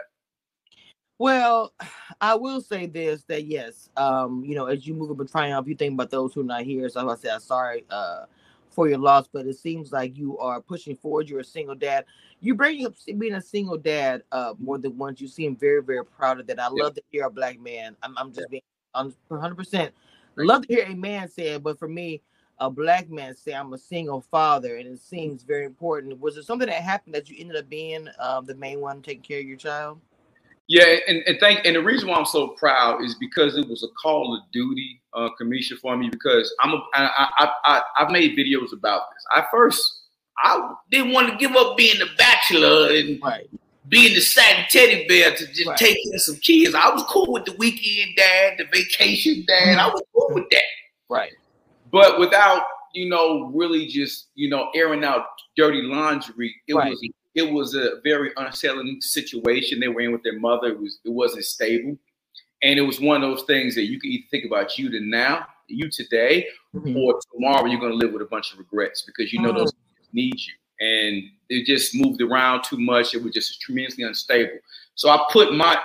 Well, 1.19 1.73
I 2.21 2.35
will 2.35 2.61
say 2.61 2.87
this 2.87 3.23
that 3.25 3.45
yes, 3.45 3.89
um, 3.97 4.45
you 4.45 4.57
know, 4.57 4.67
as 4.67 4.87
you 4.87 4.95
move 4.95 5.11
up 5.11 5.21
in 5.21 5.29
triumph, 5.29 5.69
you 5.69 5.77
think 5.77 5.95
about 5.95 6.11
those 6.11 6.35
who 6.35 6.41
are 6.41 6.45
not 6.45 6.63
here. 6.63 6.89
So 6.89 7.09
I 7.09 7.15
say 7.17 7.31
I'm 7.31 7.41
sorry 7.41 7.85
uh 7.91 8.25
for 8.75 8.89
your 8.89 8.99
loss, 8.99 9.29
but 9.33 9.47
it 9.47 9.57
seems 9.57 9.93
like 9.93 10.17
you 10.17 10.39
are 10.39 10.61
pushing 10.61 10.97
forward. 10.97 11.29
You're 11.29 11.41
a 11.41 11.45
single 11.45 11.75
dad. 11.75 12.05
You 12.41 12.55
bring 12.55 12.85
up 12.85 12.95
being 13.19 13.35
a 13.35 13.41
single 13.41 13.79
dad 13.79 14.23
uh, 14.33 14.55
more 14.59 14.79
than 14.79 14.99
once. 14.99 15.21
You 15.21 15.29
seem 15.29 15.57
very, 15.57 15.83
very 15.83 16.05
proud 16.05 16.41
of 16.41 16.47
that. 16.49 16.61
I 16.61 16.69
love 16.69 16.95
to 16.95 17.03
hear 17.11 17.27
a 17.27 17.31
black 17.31 17.61
man. 17.61 17.97
I'm, 18.03 18.17
I'm 18.19 18.33
just 18.33 18.51
being 18.51 18.63
100 18.93 19.55
percent 19.55 19.95
love 20.37 20.67
to 20.67 20.75
hear 20.75 20.87
a 20.87 20.95
man 20.95 21.29
say 21.29 21.55
it, 21.55 21.63
but 21.63 21.79
for 21.79 21.89
me, 21.89 22.23
a 22.59 22.71
black 22.71 23.11
man 23.11 23.35
say 23.35 23.53
I'm 23.53 23.73
a 23.73 23.79
single 23.79 24.21
father, 24.21 24.77
and 24.77 24.87
it 24.89 25.01
seems 25.01 25.43
very 25.43 25.65
important. 25.65 26.21
Was 26.21 26.37
it 26.37 26.45
something 26.45 26.69
that 26.69 26.83
happened 26.83 27.15
that 27.15 27.29
you 27.29 27.37
ended 27.39 27.57
up 27.57 27.69
being 27.69 28.09
um, 28.19 28.45
the 28.45 28.55
main 28.55 28.81
one 28.81 29.03
taking 29.03 29.23
care 29.23 29.41
of 29.41 29.47
your 29.47 29.57
child? 29.57 30.01
Yeah, 30.67 30.97
and, 31.07 31.23
and 31.27 31.39
thank 31.41 31.67
and 31.67 31.77
the 31.77 31.83
reason 31.83 32.09
why 32.09 32.17
I'm 32.17 32.25
so 32.25 32.49
proud 32.49 33.03
is 33.03 33.15
because 33.17 33.57
it 33.59 33.69
was 33.69 33.83
a 33.83 33.89
call 34.01 34.35
of 34.35 34.51
duty, 34.51 35.03
uh, 35.13 35.29
Cameshia, 35.39 35.79
for 35.79 35.95
me 35.97 36.09
because 36.09 36.55
I'm 36.61 36.73
a, 36.73 36.83
I, 36.95 37.29
I, 37.39 37.53
I, 37.65 37.83
I've 37.99 38.11
made 38.11 38.37
videos 38.37 38.73
about 38.73 39.03
this. 39.13 39.25
I 39.31 39.45
first 39.51 40.05
I 40.39 40.75
didn't 40.91 41.13
want 41.13 41.29
to 41.31 41.37
give 41.37 41.55
up 41.55 41.77
being 41.77 41.99
the 41.99 42.09
bachelor 42.17 42.91
and 42.95 43.21
right. 43.23 43.49
being 43.89 44.15
the 44.15 44.21
satin 44.21 44.65
teddy 44.71 45.07
bear 45.07 45.35
to 45.35 45.47
just 45.49 45.67
right. 45.67 45.79
take 45.79 45.99
in 46.11 46.19
some 46.19 46.37
kids. 46.37 46.75
I 46.75 46.89
was 46.89 47.05
cool 47.05 47.33
with 47.33 47.45
the 47.45 47.55
weekend 47.59 48.17
dad, 48.17 48.55
the 48.59 48.65
vacation 48.73 49.45
dad. 49.47 49.79
I 49.79 49.89
was 49.89 50.03
cool 50.15 50.31
with 50.33 50.49
that. 50.51 50.63
Right. 51.11 51.33
But 51.93 52.19
without 52.19 52.63
you 52.95 53.09
know 53.09 53.51
really 53.55 53.87
just 53.87 54.29
you 54.35 54.49
know 54.49 54.71
airing 54.75 55.05
out 55.05 55.27
dirty 55.57 55.83
laundry, 55.83 56.55
it 56.67 56.75
right. 56.75 56.91
was 56.91 57.07
it 57.35 57.51
was 57.51 57.75
a 57.75 58.01
very 58.05 58.31
unsettling 58.37 59.01
situation 59.01 59.81
they 59.81 59.89
were 59.89 60.01
in 60.01 60.13
with 60.13 60.23
their 60.23 60.39
mother. 60.39 60.69
It 60.69 60.81
was 60.81 60.99
it 61.05 61.11
wasn't 61.11 61.45
stable, 61.45 61.97
and 62.63 62.79
it 62.79 62.83
was 62.83 63.01
one 63.01 63.23
of 63.23 63.31
those 63.31 63.45
things 63.47 63.75
that 63.75 63.85
you 63.85 63.99
can 63.99 64.11
either 64.11 64.27
think 64.31 64.45
about 64.45 64.79
you 64.79 64.91
to 64.91 65.01
now, 65.01 65.47
you 65.67 65.91
today, 65.91 66.47
mm-hmm. 66.75 66.97
or 66.97 67.21
tomorrow 67.33 67.67
you're 67.67 67.81
going 67.81 67.93
to 67.93 67.99
live 67.99 68.13
with 68.13 68.23
a 68.23 68.27
bunch 68.27 68.53
of 68.53 68.59
regrets 68.59 69.03
because 69.03 69.33
you 69.33 69.41
know 69.41 69.51
mm-hmm. 69.51 69.59
those 69.59 69.73
need 70.13 70.41
you, 70.41 70.55
and 70.87 71.25
it 71.49 71.67
just 71.67 71.95
moved 71.95 72.23
around 72.23 72.63
too 72.63 72.79
much. 72.79 73.15
It 73.15 73.23
was 73.23 73.35
just 73.35 73.61
tremendously 73.61 74.05
unstable. 74.05 74.59
So 74.95 75.11
I 75.11 75.27
put 75.33 75.55
my 75.55 75.79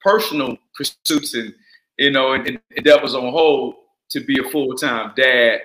personal 0.00 0.56
pursuits 0.76 1.34
and 1.34 1.52
you 1.98 2.12
know 2.12 2.32
and, 2.32 2.46
and 2.46 2.60
endeavors 2.76 3.14
on 3.14 3.32
hold 3.32 3.74
to 4.10 4.20
be 4.20 4.38
a 4.38 4.48
full 4.50 4.76
time 4.76 5.12
dad, 5.16 5.62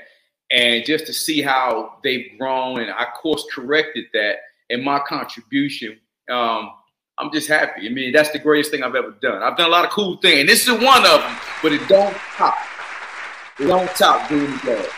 and 0.49 0.83
just 0.83 1.05
to 1.05 1.13
see 1.13 1.43
how 1.43 1.99
they've 2.03 2.31
grown, 2.39 2.79
and 2.79 2.89
I 2.89 3.05
course 3.21 3.45
corrected 3.53 4.05
that 4.13 4.37
and 4.69 4.83
my 4.83 4.99
contribution. 5.07 5.99
Um, 6.29 6.71
I'm 7.17 7.31
just 7.31 7.47
happy. 7.47 7.87
I 7.87 7.89
mean, 7.89 8.11
that's 8.11 8.31
the 8.31 8.39
greatest 8.39 8.69
thing 8.69 8.83
I've 8.83 8.95
ever 8.95 9.11
done. 9.21 9.41
I've 9.41 9.57
done 9.57 9.67
a 9.67 9.71
lot 9.71 9.85
of 9.85 9.91
cool 9.91 10.17
things, 10.17 10.41
and 10.41 10.49
this 10.49 10.67
is 10.67 10.69
one 10.69 11.05
of 11.05 11.21
them, 11.21 11.37
but 11.63 11.73
it 11.73 11.87
don't 11.87 12.15
top. 12.35 12.55
It 13.59 13.65
don't 13.65 13.89
top 13.95 14.29
doing 14.29 14.51
that. 14.65 14.89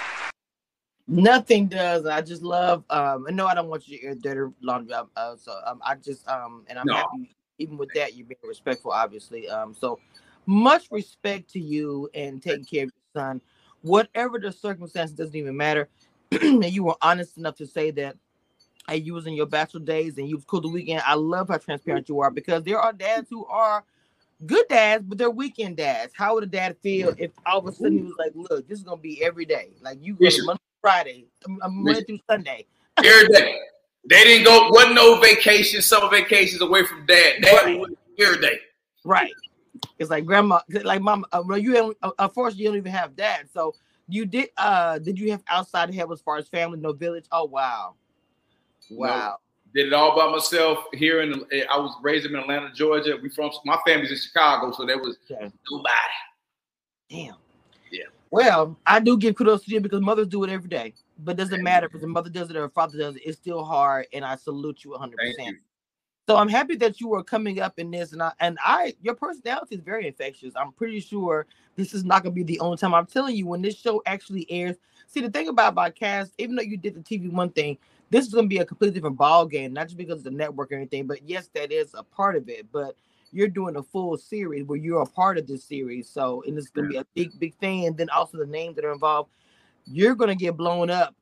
Nothing 1.08 1.68
does. 1.68 2.06
I 2.06 2.22
just 2.22 2.44
love. 2.44 2.84
Um, 2.90 3.26
no, 3.32 3.48
I 3.48 3.56
don't 3.56 3.70
want 3.70 3.88
you 3.88 3.98
to 3.98 4.06
air 4.06 4.16
dirty 4.16 4.54
laundry. 4.62 4.94
Uh, 5.16 5.36
so 5.38 5.60
um, 5.66 5.82
I 5.84 5.96
just 5.96 6.28
um, 6.28 6.66
and 6.68 6.78
I'm 6.78 6.86
no. 6.86 6.96
happy 6.96 7.36
even 7.60 7.78
with 7.78 7.90
that, 7.94 8.16
you're 8.16 8.26
being 8.26 8.40
respectful, 8.44 8.92
obviously. 8.92 9.48
Um, 9.48 9.76
so 9.80 10.00
much 10.46 10.88
respect 10.90 11.50
to 11.52 11.60
you 11.60 12.10
and 12.14 12.42
taking 12.42 12.66
care 12.66 12.84
of 12.86 12.92
your 12.96 13.22
son. 13.22 13.42
Whatever 13.82 14.40
the 14.40 14.52
circumstance, 14.52 15.12
doesn't 15.12 15.36
even 15.36 15.56
matter. 15.56 15.90
and 16.32 16.66
you 16.66 16.84
were 16.84 16.96
honest 17.02 17.38
enough 17.38 17.56
to 17.58 17.68
say 17.68 17.92
that 17.92 18.16
hey, 18.90 18.98
you 18.98 19.14
was 19.14 19.28
in 19.28 19.34
your 19.34 19.46
bachelor 19.46 19.82
days 19.82 20.18
and 20.18 20.28
you 20.28 20.36
was 20.36 20.46
cool 20.46 20.62
the 20.62 20.68
weekend. 20.68 21.02
I 21.06 21.16
love 21.16 21.50
how 21.50 21.58
transparent 21.58 22.10
you 22.10 22.20
are 22.22 22.32
because 22.32 22.64
there 22.64 22.80
are 22.80 22.94
dads 22.94 23.28
who 23.30 23.46
are 23.46 23.84
good 24.46 24.66
dads, 24.70 25.06
but 25.06 25.18
they're 25.18 25.30
weekend 25.30 25.78
dads. 25.78 26.14
How 26.16 26.36
would 26.36 26.44
a 26.44 26.48
dad 26.48 26.78
feel 26.82 27.14
if 27.18 27.32
all 27.46 27.60
of 27.60 27.68
a 27.68 27.72
sudden 27.72 27.98
he 27.98 28.04
was 28.04 28.16
like, 28.18 28.32
"Look, 28.36 28.68
this 28.68 28.80
is 28.80 28.84
gonna 28.84 29.02
be 29.02 29.24
every 29.24 29.46
day. 29.46 29.70
Like 29.82 30.00
you 30.02 30.16
go 30.16 30.28
Monday, 30.44 30.62
Friday, 30.82 31.26
um, 31.46 31.60
um, 31.62 31.84
Monday 31.84 32.04
through 32.04 32.20
Sunday, 32.30 32.66
every 32.98 33.28
day." 33.30 33.60
They 34.10 34.24
didn't 34.24 34.46
go. 34.46 34.70
Wasn't 34.70 34.96
no 34.96 35.20
vacation, 35.20 35.82
summer 35.82 36.10
vacations 36.10 36.62
away 36.62 36.86
from 36.86 37.06
dad. 37.06 37.42
Dad 37.42 37.66
right. 37.66 37.82
every 38.18 38.42
day. 38.42 38.60
Right. 39.04 39.34
It's 40.00 40.10
like 40.10 40.26
grandma, 40.26 40.62
like 40.84 41.02
mom. 41.02 41.26
Uh, 41.32 41.44
well, 41.46 41.58
you 41.58 41.96
uh, 42.02 42.12
unfortunately 42.18 42.64
you 42.64 42.70
don't 42.70 42.78
even 42.78 42.92
have 42.92 43.16
dad. 43.16 43.50
So 43.54 43.76
you 44.08 44.26
did. 44.26 44.50
Uh, 44.58 45.00
did 45.00 45.20
you 45.20 45.32
have 45.32 45.44
outside 45.48 45.94
help 45.94 46.12
as 46.12 46.22
far 46.22 46.38
as 46.38 46.48
family, 46.48 46.80
no 46.80 46.92
village? 46.92 47.26
Oh 47.32 47.46
wow, 47.46 47.96
wow. 48.90 49.38
Did 49.74 49.88
it 49.88 49.94
all 49.94 50.16
by 50.16 50.32
myself 50.32 50.80
here 50.94 51.22
in. 51.22 51.46
I 51.70 51.78
was 51.78 51.96
raised 52.02 52.26
in 52.26 52.36
Atlanta, 52.36 52.72
Georgia. 52.74 53.18
We 53.22 53.30
from 53.30 53.52
my 53.66 53.78
family's 53.86 54.12
in 54.12 54.18
Chicago, 54.18 54.72
so 54.72 54.86
there 54.86 54.98
was 54.98 55.18
okay. 55.32 55.52
nobody. 55.72 55.94
Damn. 57.10 57.36
Yeah. 57.92 58.06
Well, 58.32 58.78
I 58.86 59.00
do 59.00 59.18
give 59.18 59.36
kudos 59.36 59.66
to 59.66 59.72
you 59.72 59.80
because 59.80 60.02
mothers 60.02 60.28
do 60.28 60.44
it 60.44 60.50
every 60.50 60.70
day, 60.70 60.94
but 61.20 61.32
it 61.34 61.38
doesn't 61.38 61.64
matter 61.64 61.90
if 61.92 62.00
the 62.00 62.08
mother 62.08 62.30
does 62.30 62.50
it 62.50 62.56
or 62.56 62.66
a 62.66 62.70
father 62.70 62.98
does 62.98 63.16
it. 63.16 63.24
It's 63.26 63.38
still 63.38 63.64
hard, 63.64 64.08
and 64.12 64.26
I 64.26 64.36
salute 64.36 64.84
you 64.84 64.92
100. 64.92 65.18
percent 65.18 65.58
So 66.28 66.36
I'm 66.36 66.50
happy 66.50 66.76
that 66.78 67.00
you 67.00 67.14
are 67.14 67.24
coming 67.24 67.60
up 67.60 67.78
in 67.78 67.92
this, 67.92 68.12
and 68.14 68.24
I 68.24 68.32
and 68.40 68.58
I 68.64 68.96
your 69.02 69.16
personality 69.16 69.76
is 69.76 69.82
very 69.82 70.08
infectious. 70.08 70.54
I'm 70.56 70.72
pretty 70.72 71.00
sure 71.00 71.46
this 71.76 71.94
is 71.94 72.04
not 72.04 72.24
gonna 72.24 72.34
be 72.34 72.44
the 72.44 72.60
only 72.60 72.78
time. 72.78 72.96
I'm 72.96 73.06
telling 73.06 73.36
you, 73.36 73.46
when 73.46 73.62
this 73.62 73.78
show 73.78 74.02
actually 74.06 74.50
airs. 74.52 74.78
See, 75.08 75.22
the 75.22 75.30
thing 75.30 75.48
about 75.48 75.74
my 75.74 75.90
cast, 75.90 76.34
even 76.38 76.56
though 76.56 76.62
you 76.62 76.78
did 76.78 76.94
the 76.94 77.00
TV 77.00 77.32
one 77.32 77.50
thing, 77.50 77.80
this 78.10 78.26
is 78.26 78.34
going 78.34 78.46
to 78.46 78.50
be 78.50 78.58
a 78.58 78.66
completely 78.66 78.96
different 78.96 79.18
ball 79.18 79.46
game, 79.46 79.74
not 79.74 79.88
just 79.88 79.98
because 79.98 80.20
of 80.20 80.24
the 80.24 80.32
network 80.32 80.72
or 80.72 80.76
anything, 80.76 81.08
but 81.08 81.28
yes, 81.28 81.50
that 81.54 81.72
is 81.72 81.94
a 81.94 82.04
part 82.04 82.36
of 82.36 82.50
it. 82.50 82.72
But 82.72 82.96
you're 83.32 83.48
doing 83.48 83.76
a 83.76 83.84
full 83.84 84.18
series 84.18 84.66
where 84.66 84.78
you're 84.78 85.02
a 85.02 85.06
part 85.06 85.38
of 85.38 85.48
this 85.48 85.64
series. 85.64 86.10
So, 86.10 86.44
and 86.48 86.58
it's 86.58 86.70
going 86.70 86.88
to 86.88 86.92
be 86.92 86.98
a 86.98 87.06
big, 87.16 87.40
big 87.40 87.56
thing. 87.58 87.86
And 87.86 87.98
then 87.98 88.10
also 88.10 88.38
the 88.38 88.46
names 88.46 88.76
that 88.76 88.86
are 88.86 88.92
involved, 88.92 89.30
you're 89.86 90.16
going 90.16 90.30
to 90.30 90.36
get 90.36 90.58
blown 90.58 90.90
up 90.90 91.16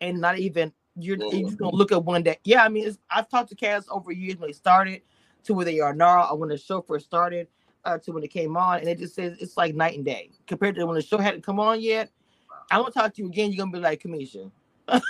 and 0.00 0.20
not 0.20 0.38
even, 0.38 0.72
you're, 0.96 1.16
you're 1.16 1.46
just 1.46 1.58
going 1.58 1.70
to 1.70 1.76
look 1.76 1.92
at 1.92 2.04
one 2.04 2.22
day. 2.22 2.38
Yeah, 2.44 2.64
I 2.64 2.68
mean, 2.68 2.94
I've 3.10 3.28
talked 3.28 3.48
to 3.50 3.56
cast 3.56 3.88
over 3.88 4.12
years 4.12 4.36
when 4.36 4.48
they 4.50 4.52
started 4.52 5.02
to 5.44 5.54
where 5.54 5.64
they 5.64 5.80
are 5.80 5.94
now, 5.94 6.28
or 6.28 6.38
when 6.38 6.48
the 6.48 6.58
show 6.58 6.80
first 6.82 7.06
started 7.06 7.48
uh, 7.84 7.98
to 7.98 8.12
when 8.12 8.22
it 8.22 8.28
came 8.28 8.56
on. 8.56 8.80
And 8.80 8.88
it 8.88 8.98
just 8.98 9.14
says 9.14 9.36
it's 9.40 9.56
like 9.56 9.74
night 9.74 9.96
and 9.96 10.04
day 10.04 10.30
compared 10.46 10.76
to 10.76 10.86
when 10.86 10.94
the 10.94 11.02
show 11.02 11.18
hadn't 11.18 11.42
come 11.42 11.58
on 11.58 11.80
yet. 11.80 12.10
I 12.70 12.78
want 12.78 12.94
to 12.94 13.00
talk 13.00 13.14
to 13.14 13.22
you 13.22 13.28
again. 13.28 13.52
You're 13.52 13.64
going 13.64 13.72
to 13.72 13.78
be 13.78 13.82
like, 13.82 14.02
Cameshia. 14.02 14.50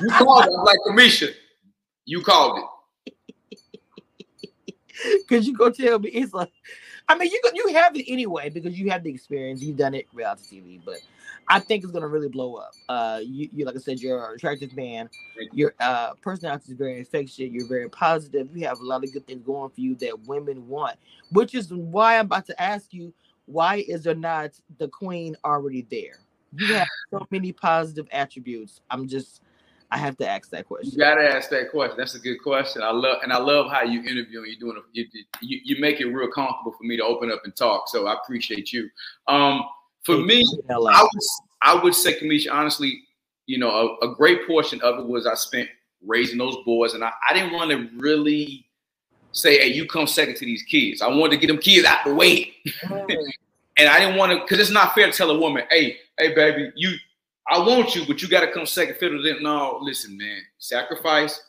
You 0.00 0.10
called 0.10 0.46
it. 0.46 0.52
Like, 0.52 0.78
Cameshia, 0.86 1.32
you 2.04 2.22
called 2.22 2.58
it. 2.58 2.64
Cause 5.28 5.46
you 5.46 5.54
go 5.54 5.70
tell 5.70 5.98
me 5.98 6.08
it's 6.10 6.32
like, 6.32 6.50
I 7.08 7.16
mean, 7.16 7.30
you 7.30 7.40
you 7.54 7.74
have 7.74 7.94
it 7.94 8.04
anyway 8.08 8.48
because 8.48 8.78
you 8.78 8.90
have 8.90 9.04
the 9.04 9.10
experience. 9.10 9.62
You've 9.62 9.76
done 9.76 9.94
it 9.94 10.06
reality 10.12 10.60
TV, 10.60 10.80
but 10.84 10.96
I 11.48 11.60
think 11.60 11.84
it's 11.84 11.92
gonna 11.92 12.08
really 12.08 12.28
blow 12.28 12.56
up. 12.56 12.72
Uh, 12.88 13.20
you, 13.22 13.48
you 13.52 13.64
like 13.64 13.76
I 13.76 13.78
said, 13.78 14.00
you're 14.00 14.28
an 14.28 14.34
attractive 14.34 14.74
man. 14.74 15.08
Your 15.52 15.74
uh 15.80 16.14
personality 16.14 16.72
is 16.72 16.78
very 16.78 16.98
infectious. 16.98 17.38
You're 17.38 17.68
very 17.68 17.88
positive. 17.88 18.48
You 18.56 18.66
have 18.66 18.80
a 18.80 18.84
lot 18.84 19.04
of 19.04 19.12
good 19.12 19.26
things 19.26 19.42
going 19.44 19.70
for 19.70 19.80
you 19.80 19.94
that 19.96 20.18
women 20.26 20.66
want, 20.66 20.96
which 21.30 21.54
is 21.54 21.72
why 21.72 22.18
I'm 22.18 22.26
about 22.26 22.46
to 22.46 22.60
ask 22.60 22.92
you, 22.92 23.12
why 23.44 23.84
is 23.86 24.02
there 24.02 24.14
not 24.14 24.52
the 24.78 24.88
queen 24.88 25.36
already 25.44 25.86
there? 25.90 26.18
You 26.52 26.74
have 26.74 26.88
so 27.10 27.26
many 27.30 27.52
positive 27.52 28.08
attributes. 28.10 28.80
I'm 28.90 29.06
just 29.06 29.42
I 29.90 29.98
have 29.98 30.16
to 30.18 30.28
ask 30.28 30.50
that 30.50 30.66
question. 30.66 30.90
You 30.92 30.98
gotta 30.98 31.22
ask 31.22 31.48
that 31.50 31.70
question. 31.70 31.96
That's 31.96 32.14
a 32.14 32.18
good 32.18 32.38
question. 32.42 32.82
I 32.82 32.90
love 32.90 33.18
and 33.22 33.32
I 33.32 33.38
love 33.38 33.70
how 33.70 33.82
you 33.82 34.00
interview 34.00 34.40
and 34.40 34.48
you're 34.48 34.60
doing. 34.60 34.76
A, 34.76 34.80
you, 34.92 35.06
you, 35.40 35.60
you 35.64 35.80
make 35.80 36.00
it 36.00 36.06
real 36.06 36.30
comfortable 36.30 36.72
for 36.72 36.84
me 36.84 36.96
to 36.96 37.04
open 37.04 37.30
up 37.30 37.42
and 37.44 37.54
talk. 37.54 37.88
So 37.88 38.06
I 38.06 38.14
appreciate 38.14 38.72
you. 38.72 38.88
Um, 39.28 39.64
for 40.04 40.18
me, 40.18 40.44
I 40.70 40.78
would 40.78 41.22
I 41.62 41.74
would 41.74 41.94
say, 41.94 42.18
Cameshia, 42.18 42.52
honestly, 42.52 43.02
you 43.46 43.58
know, 43.58 43.70
a, 44.00 44.06
a, 44.06 44.14
great 44.14 44.46
portion 44.46 44.80
of 44.82 44.98
it 44.98 45.06
was 45.06 45.26
I 45.26 45.34
spent 45.34 45.68
raising 46.04 46.38
those 46.38 46.56
boys, 46.64 46.94
and 46.94 47.02
I, 47.02 47.10
I 47.28 47.34
didn't 47.34 47.52
want 47.52 47.70
to 47.70 47.88
really 47.96 48.66
say, 49.32 49.58
"Hey, 49.58 49.68
you 49.68 49.86
come 49.86 50.06
second 50.06 50.36
to 50.36 50.44
these 50.44 50.62
kids." 50.62 51.02
I 51.02 51.08
wanted 51.08 51.30
to 51.32 51.36
get 51.38 51.48
them 51.48 51.58
kids 51.58 51.86
out 51.86 52.04
the 52.04 52.14
way, 52.14 52.54
and 52.82 53.88
I 53.88 53.98
didn't 53.98 54.16
want 54.16 54.32
to 54.32 54.40
because 54.40 54.58
it's 54.58 54.70
not 54.70 54.94
fair 54.94 55.10
to 55.10 55.12
tell 55.12 55.30
a 55.30 55.38
woman, 55.38 55.64
"Hey, 55.70 55.96
hey, 56.18 56.34
baby, 56.34 56.70
you 56.76 56.96
I 57.48 57.58
want 57.58 57.94
you, 57.94 58.04
but 58.06 58.22
you 58.22 58.28
got 58.28 58.40
to 58.40 58.52
come 58.52 58.66
second 58.66 58.96
fiddle. 58.96 59.22
Then 59.22 59.42
no, 59.42 59.78
listen, 59.80 60.16
man, 60.16 60.40
sacrifice. 60.58 61.40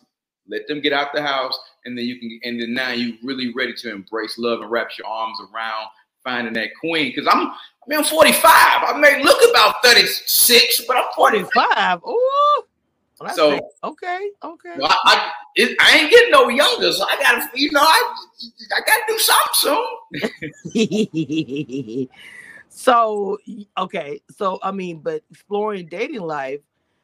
Let 0.49 0.67
them 0.67 0.79
get 0.79 0.93
out 0.93 1.13
the 1.13 1.21
house, 1.21 1.59
and 1.85 1.97
then 1.97 2.05
you 2.05 2.19
can. 2.19 2.39
And 2.43 2.61
then 2.61 2.73
now 2.73 2.91
you 2.91 3.17
really 3.23 3.53
ready 3.53 3.73
to 3.73 3.91
embrace 3.91 4.37
love 4.37 4.61
and 4.61 4.71
wrap 4.71 4.89
your 4.97 5.07
arms 5.07 5.39
around 5.41 5.87
finding 6.23 6.53
that 6.53 6.69
queen. 6.79 7.11
Because 7.13 7.27
I'm, 7.29 7.47
I 7.47 7.55
mean, 7.87 7.99
I'm 7.99 8.05
45. 8.05 8.43
I 8.53 8.97
may 8.99 9.23
look 9.23 9.39
about 9.49 9.75
36, 9.83 10.83
but 10.87 10.97
I'm 10.97 11.05
45. 11.15 12.01
Ooh. 12.07 12.63
Well, 13.19 13.33
so 13.33 13.59
okay, 13.83 14.29
okay. 14.43 14.73
Well, 14.77 14.91
I, 14.91 14.97
I, 15.05 15.31
it, 15.55 15.75
I, 15.81 15.97
ain't 15.97 16.11
getting 16.11 16.29
no 16.29 16.49
younger, 16.49 16.93
so 16.93 17.03
I 17.03 17.17
gotta, 17.19 17.49
you 17.55 17.71
know, 17.71 17.81
I, 17.81 18.13
I 18.75 18.81
gotta 18.85 19.01
do 19.07 19.17
something 19.17 20.29
soon. 20.75 22.07
So 22.69 23.37
okay, 23.77 24.21
so 24.35 24.59
I 24.61 24.71
mean, 24.71 24.99
but 24.99 25.23
exploring 25.31 25.87
dating 25.87 26.21
life, 26.21 26.61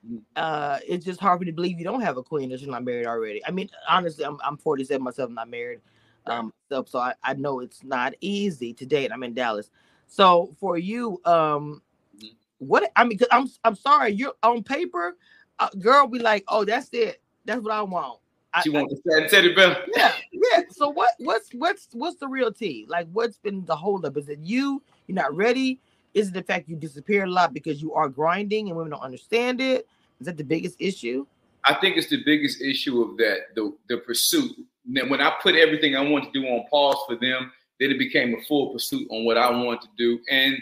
mm. 0.07 0.21
uh, 0.35 0.79
it's 0.87 1.05
just 1.05 1.19
hard 1.19 1.39
for 1.39 1.45
me 1.45 1.51
to 1.51 1.55
believe 1.55 1.79
you 1.79 1.85
don't 1.85 2.01
have 2.01 2.17
a 2.17 2.23
queen 2.23 2.51
if 2.51 2.61
you're 2.61 2.71
not 2.71 2.83
married 2.83 3.07
already. 3.07 3.43
I 3.45 3.51
mean, 3.51 3.69
honestly, 3.87 4.25
I'm 4.25 4.37
I'm 4.43 4.57
47 4.57 5.03
myself, 5.03 5.29
I'm 5.29 5.35
not 5.35 5.49
married. 5.49 5.79
Um, 6.25 6.53
so, 6.69 6.85
so 6.87 6.99
I, 6.99 7.13
I 7.21 7.33
know 7.33 7.59
it's 7.59 7.83
not 7.83 8.13
easy 8.21 8.73
to 8.75 8.85
date. 8.85 9.11
I'm 9.11 9.23
in 9.23 9.33
Dallas. 9.33 9.69
So 10.07 10.55
for 10.59 10.77
you, 10.77 11.19
um, 11.25 11.81
mm. 12.17 12.31
what 12.59 12.89
I 12.95 13.03
mean, 13.03 13.17
cause 13.17 13.27
I'm 13.31 13.49
I'm 13.63 13.75
sorry, 13.75 14.11
you're 14.11 14.35
on 14.43 14.63
paper, 14.63 15.17
uh, 15.59 15.69
girl, 15.79 16.07
be 16.07 16.19
like, 16.19 16.43
oh, 16.47 16.65
that's 16.65 16.89
it, 16.93 17.21
that's 17.45 17.61
what 17.61 17.73
I 17.73 17.81
want. 17.81 18.19
She 18.61 18.69
wants 18.69 18.93
to 18.93 19.27
teddy 19.29 19.53
bear. 19.55 19.83
Yeah, 19.95 20.13
yeah. 20.31 20.61
So 20.69 20.89
what 20.89 21.11
what's 21.17 21.49
what's 21.53 21.87
what's 21.93 22.17
the 22.17 22.27
real 22.27 22.51
tea? 22.51 22.85
Like, 22.87 23.07
what's 23.11 23.37
been 23.37 23.65
the 23.65 23.75
holdup? 23.75 24.15
Is 24.17 24.29
it 24.29 24.39
you? 24.39 24.83
You're 25.07 25.15
not 25.15 25.35
ready? 25.35 25.79
Is 26.13 26.29
it 26.29 26.33
the 26.33 26.43
fact 26.43 26.69
you 26.69 26.75
disappear 26.75 27.23
a 27.23 27.29
lot 27.29 27.53
because 27.53 27.81
you 27.81 27.93
are 27.93 28.07
grinding 28.07 28.67
and 28.67 28.77
women 28.77 28.91
don't 28.91 29.01
understand 29.01 29.61
it? 29.61 29.87
Is 30.19 30.27
that 30.27 30.37
the 30.37 30.43
biggest 30.43 30.75
issue? 30.79 31.25
I 31.65 31.73
think 31.75 31.97
it's 31.97 32.09
the 32.09 32.23
biggest 32.23 32.61
issue 32.61 33.01
of 33.01 33.17
that, 33.17 33.55
the 33.55 33.73
the 33.89 33.97
pursuit. 33.97 34.51
When 34.85 35.21
I 35.21 35.33
put 35.41 35.55
everything 35.55 35.95
I 35.95 36.01
want 36.01 36.25
to 36.25 36.39
do 36.39 36.45
on 36.45 36.65
pause 36.69 36.97
for 37.07 37.15
them, 37.15 37.51
then 37.79 37.91
it 37.91 37.97
became 37.97 38.35
a 38.35 38.41
full 38.43 38.71
pursuit 38.71 39.07
on 39.09 39.25
what 39.25 39.37
I 39.37 39.49
want 39.49 39.81
to 39.81 39.87
do. 39.97 40.19
And 40.29 40.57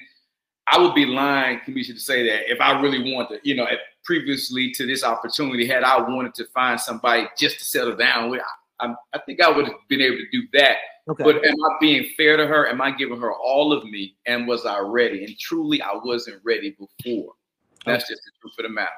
I 0.68 0.80
would 0.80 0.94
be 0.94 1.06
lying, 1.06 1.60
Cameshia, 1.60 1.94
to 1.94 2.00
say 2.00 2.24
that 2.28 2.52
if 2.52 2.62
I 2.62 2.80
really 2.80 3.14
wanted, 3.14 3.42
you 3.44 3.56
know, 3.56 3.68
previously 4.06 4.72
to 4.72 4.86
this 4.86 5.04
opportunity, 5.04 5.66
had 5.66 5.84
I 5.84 6.00
wanted 6.02 6.34
to 6.36 6.46
find 6.54 6.80
somebody 6.80 7.28
just 7.38 7.60
to 7.60 7.66
settle 7.66 7.96
down 7.96 8.30
with, 8.30 8.42
I, 8.80 8.94
I 9.14 9.20
think 9.20 9.42
I 9.42 9.50
would 9.50 9.66
have 9.66 9.76
been 9.90 10.02
able 10.02 10.18
to 10.18 10.30
do 10.32 10.44
that. 10.54 10.78
Okay. 11.10 11.24
But 11.24 11.46
am 11.46 11.56
I 11.56 11.78
being 11.80 12.10
fair 12.16 12.38
to 12.38 12.46
her? 12.46 12.68
Am 12.68 12.82
I 12.82 12.92
giving 12.92 13.20
her 13.20 13.34
all 13.34 13.74
of 13.74 13.84
me? 13.84 14.16
And 14.28 14.48
was 14.48 14.66
I 14.66 14.80
ready? 14.80 15.26
And 15.26 15.38
truly, 15.40 15.82
I 15.82 15.94
wasn't 15.94 16.42
ready 16.44 16.72
before. 16.72 17.34
That's 17.86 18.04
okay. 18.04 18.14
just 18.14 18.22
the 18.24 18.32
truth 18.42 18.54
of 18.60 18.64
the 18.64 18.70
matter. 18.70 18.90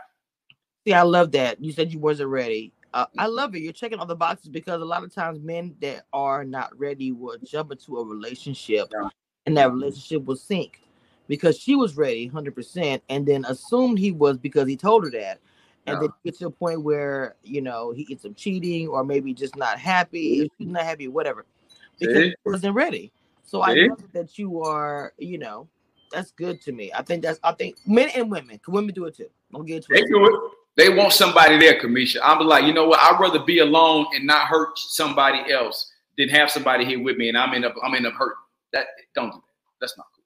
See, 0.85 0.93
I 0.93 1.03
love 1.03 1.31
that. 1.31 1.63
You 1.63 1.71
said 1.71 1.93
you 1.93 1.99
wasn't 1.99 2.29
ready. 2.29 2.73
Uh, 2.93 3.05
I 3.17 3.25
mm-hmm. 3.25 3.35
love 3.35 3.55
it. 3.55 3.61
You're 3.61 3.73
checking 3.73 3.99
all 3.99 4.05
the 4.05 4.15
boxes 4.15 4.49
because 4.49 4.81
a 4.81 4.85
lot 4.85 5.03
of 5.03 5.13
times 5.13 5.39
men 5.39 5.75
that 5.81 6.05
are 6.11 6.43
not 6.43 6.77
ready 6.77 7.11
will 7.11 7.37
jump 7.43 7.71
into 7.71 7.97
a 7.97 8.05
relationship 8.05 8.87
yeah. 8.93 9.09
and 9.45 9.57
that 9.57 9.71
relationship 9.71 10.25
will 10.25 10.35
sink 10.35 10.81
because 11.27 11.57
she 11.57 11.75
was 11.75 11.95
ready 11.95 12.29
100% 12.29 13.01
and 13.09 13.25
then 13.25 13.45
assumed 13.45 13.97
he 13.97 14.11
was 14.11 14.37
because 14.37 14.67
he 14.67 14.75
told 14.75 15.05
her 15.05 15.11
that. 15.11 15.39
And 15.85 15.95
yeah. 15.95 15.99
then 16.01 16.09
get 16.23 16.37
to 16.39 16.47
a 16.47 16.51
point 16.51 16.81
where, 16.81 17.35
you 17.43 17.61
know, 17.61 17.91
he 17.91 18.05
gets 18.05 18.21
some 18.21 18.35
cheating 18.35 18.87
or 18.87 19.03
maybe 19.03 19.33
just 19.33 19.55
not 19.57 19.79
happy. 19.79 20.41
If 20.41 20.51
she's 20.57 20.67
not 20.67 20.83
happy, 20.83 21.07
whatever 21.07 21.45
because 21.99 22.23
he 22.23 22.36
wasn't 22.45 22.75
ready. 22.75 23.12
So 23.43 23.62
I 23.62 23.73
love 23.73 24.03
that 24.13 24.38
you 24.38 24.63
are, 24.63 25.13
you 25.17 25.38
know, 25.38 25.67
that's 26.12 26.32
good 26.32 26.62
to 26.62 26.71
me. 26.71 26.91
I 26.95 27.01
think 27.01 27.23
that's 27.23 27.39
I 27.43 27.51
think 27.53 27.77
men 27.86 28.10
and 28.15 28.29
women, 28.29 28.60
can 28.60 28.73
women 28.73 28.93
do 28.93 29.06
it 29.06 29.17
too. 29.17 29.29
Don't 29.51 29.65
get 29.65 29.86
They 29.89 30.01
do 30.01 30.25
it. 30.25 30.51
They 30.75 30.89
want 30.89 31.13
somebody 31.13 31.60
there, 31.60 31.79
Cameshia. 31.79 32.19
I'm 32.23 32.39
like, 32.47 32.65
you 32.65 32.73
know 32.73 32.88
what? 32.88 32.99
I'd 32.99 33.19
rather 33.19 33.43
be 33.43 33.60
alone 33.60 34.08
and 34.15 34.25
not 34.25 34.47
hurt 34.47 34.77
somebody 34.77 35.51
else 35.51 35.91
than 36.17 36.29
have 36.29 36.49
somebody 36.49 36.84
here 36.86 37.01
with 37.01 37.17
me 37.17 37.29
and 37.29 37.38
I'm 37.38 37.53
end 37.53 37.65
up 37.65 37.75
I'm 37.84 37.93
end 37.93 38.08
up 38.08 38.13
hurting. 38.13 38.38
That 38.71 38.88
don't 39.13 39.29
do 39.29 39.38
that. 39.38 39.43
That's 39.82 39.97
not 39.97 40.08
cool. 40.15 40.23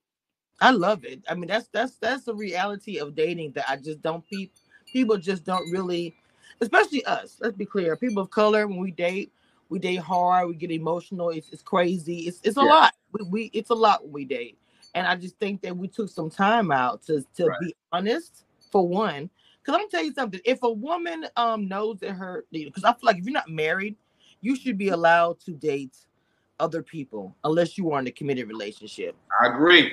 I 0.62 0.72
love 0.72 1.04
it. 1.06 1.22
I 1.30 1.36
mean, 1.36 1.48
that's 1.48 1.68
that's 1.68 1.96
that's 1.98 2.26
the 2.26 2.36
reality 2.36 3.00
of 3.00 3.16
dating 3.16 3.52
that 3.54 3.70
I 3.70 3.78
just 3.78 4.02
don't 4.02 4.26
people 4.26 4.54
people 4.92 5.18
just 5.18 5.46
don't 5.46 5.70
really, 5.72 6.16
especially 6.62 7.06
us. 7.06 7.38
Let's 7.40 7.56
be 7.56 7.66
clear. 7.66 7.96
People 7.96 8.24
of 8.24 8.32
color 8.32 8.68
when 8.68 8.80
we 8.80 8.92
date, 8.92 9.32
we 9.70 9.80
date 9.80 9.98
hard, 10.00 10.48
we 10.48 10.56
get 10.56 10.72
emotional, 10.72 11.30
it's, 11.30 11.50
it's 11.50 11.62
crazy, 11.62 12.20
it's 12.22 12.40
it's 12.44 12.58
a 12.58 12.62
Yeah. 12.62 12.68
lot. 12.70 12.96
We, 13.12 13.26
we 13.30 13.42
it's 13.54 13.70
a 13.70 13.76
lot 13.76 14.04
when 14.04 14.14
we 14.14 14.26
date. 14.26 14.58
And 14.96 15.06
I 15.06 15.16
just 15.16 15.38
think 15.38 15.62
that 15.62 15.76
we 15.76 15.88
took 15.88 16.10
some 16.10 16.30
time 16.30 16.72
out 16.72 17.04
to 17.04 17.26
to 17.36 17.48
Right. 17.48 17.60
be 17.60 17.76
honest 17.92 18.46
for 18.72 18.88
one. 18.88 19.30
Because 19.62 19.76
I'm 19.76 19.82
gonna 19.82 19.90
tell 19.92 20.04
you 20.04 20.14
something. 20.14 20.40
If 20.46 20.64
a 20.64 20.72
woman 20.72 21.28
um 21.36 21.68
knows 21.68 22.00
that 22.00 22.12
her 22.12 22.46
because 22.52 22.84
I 22.84 22.92
feel 22.94 23.00
like 23.04 23.18
if 23.18 23.26
you're 23.26 23.34
not 23.34 23.50
married, 23.50 23.96
you 24.42 24.56
should 24.56 24.78
be 24.78 24.90
allowed 24.90 25.40
to 25.42 25.52
date 25.52 25.98
other 26.60 26.82
people 26.82 27.36
unless 27.44 27.78
you 27.78 27.92
are 27.92 28.00
in 28.00 28.08
a 28.08 28.12
committed 28.12 28.48
relationship. 28.48 29.16
I 29.42 29.48
agree. 29.48 29.92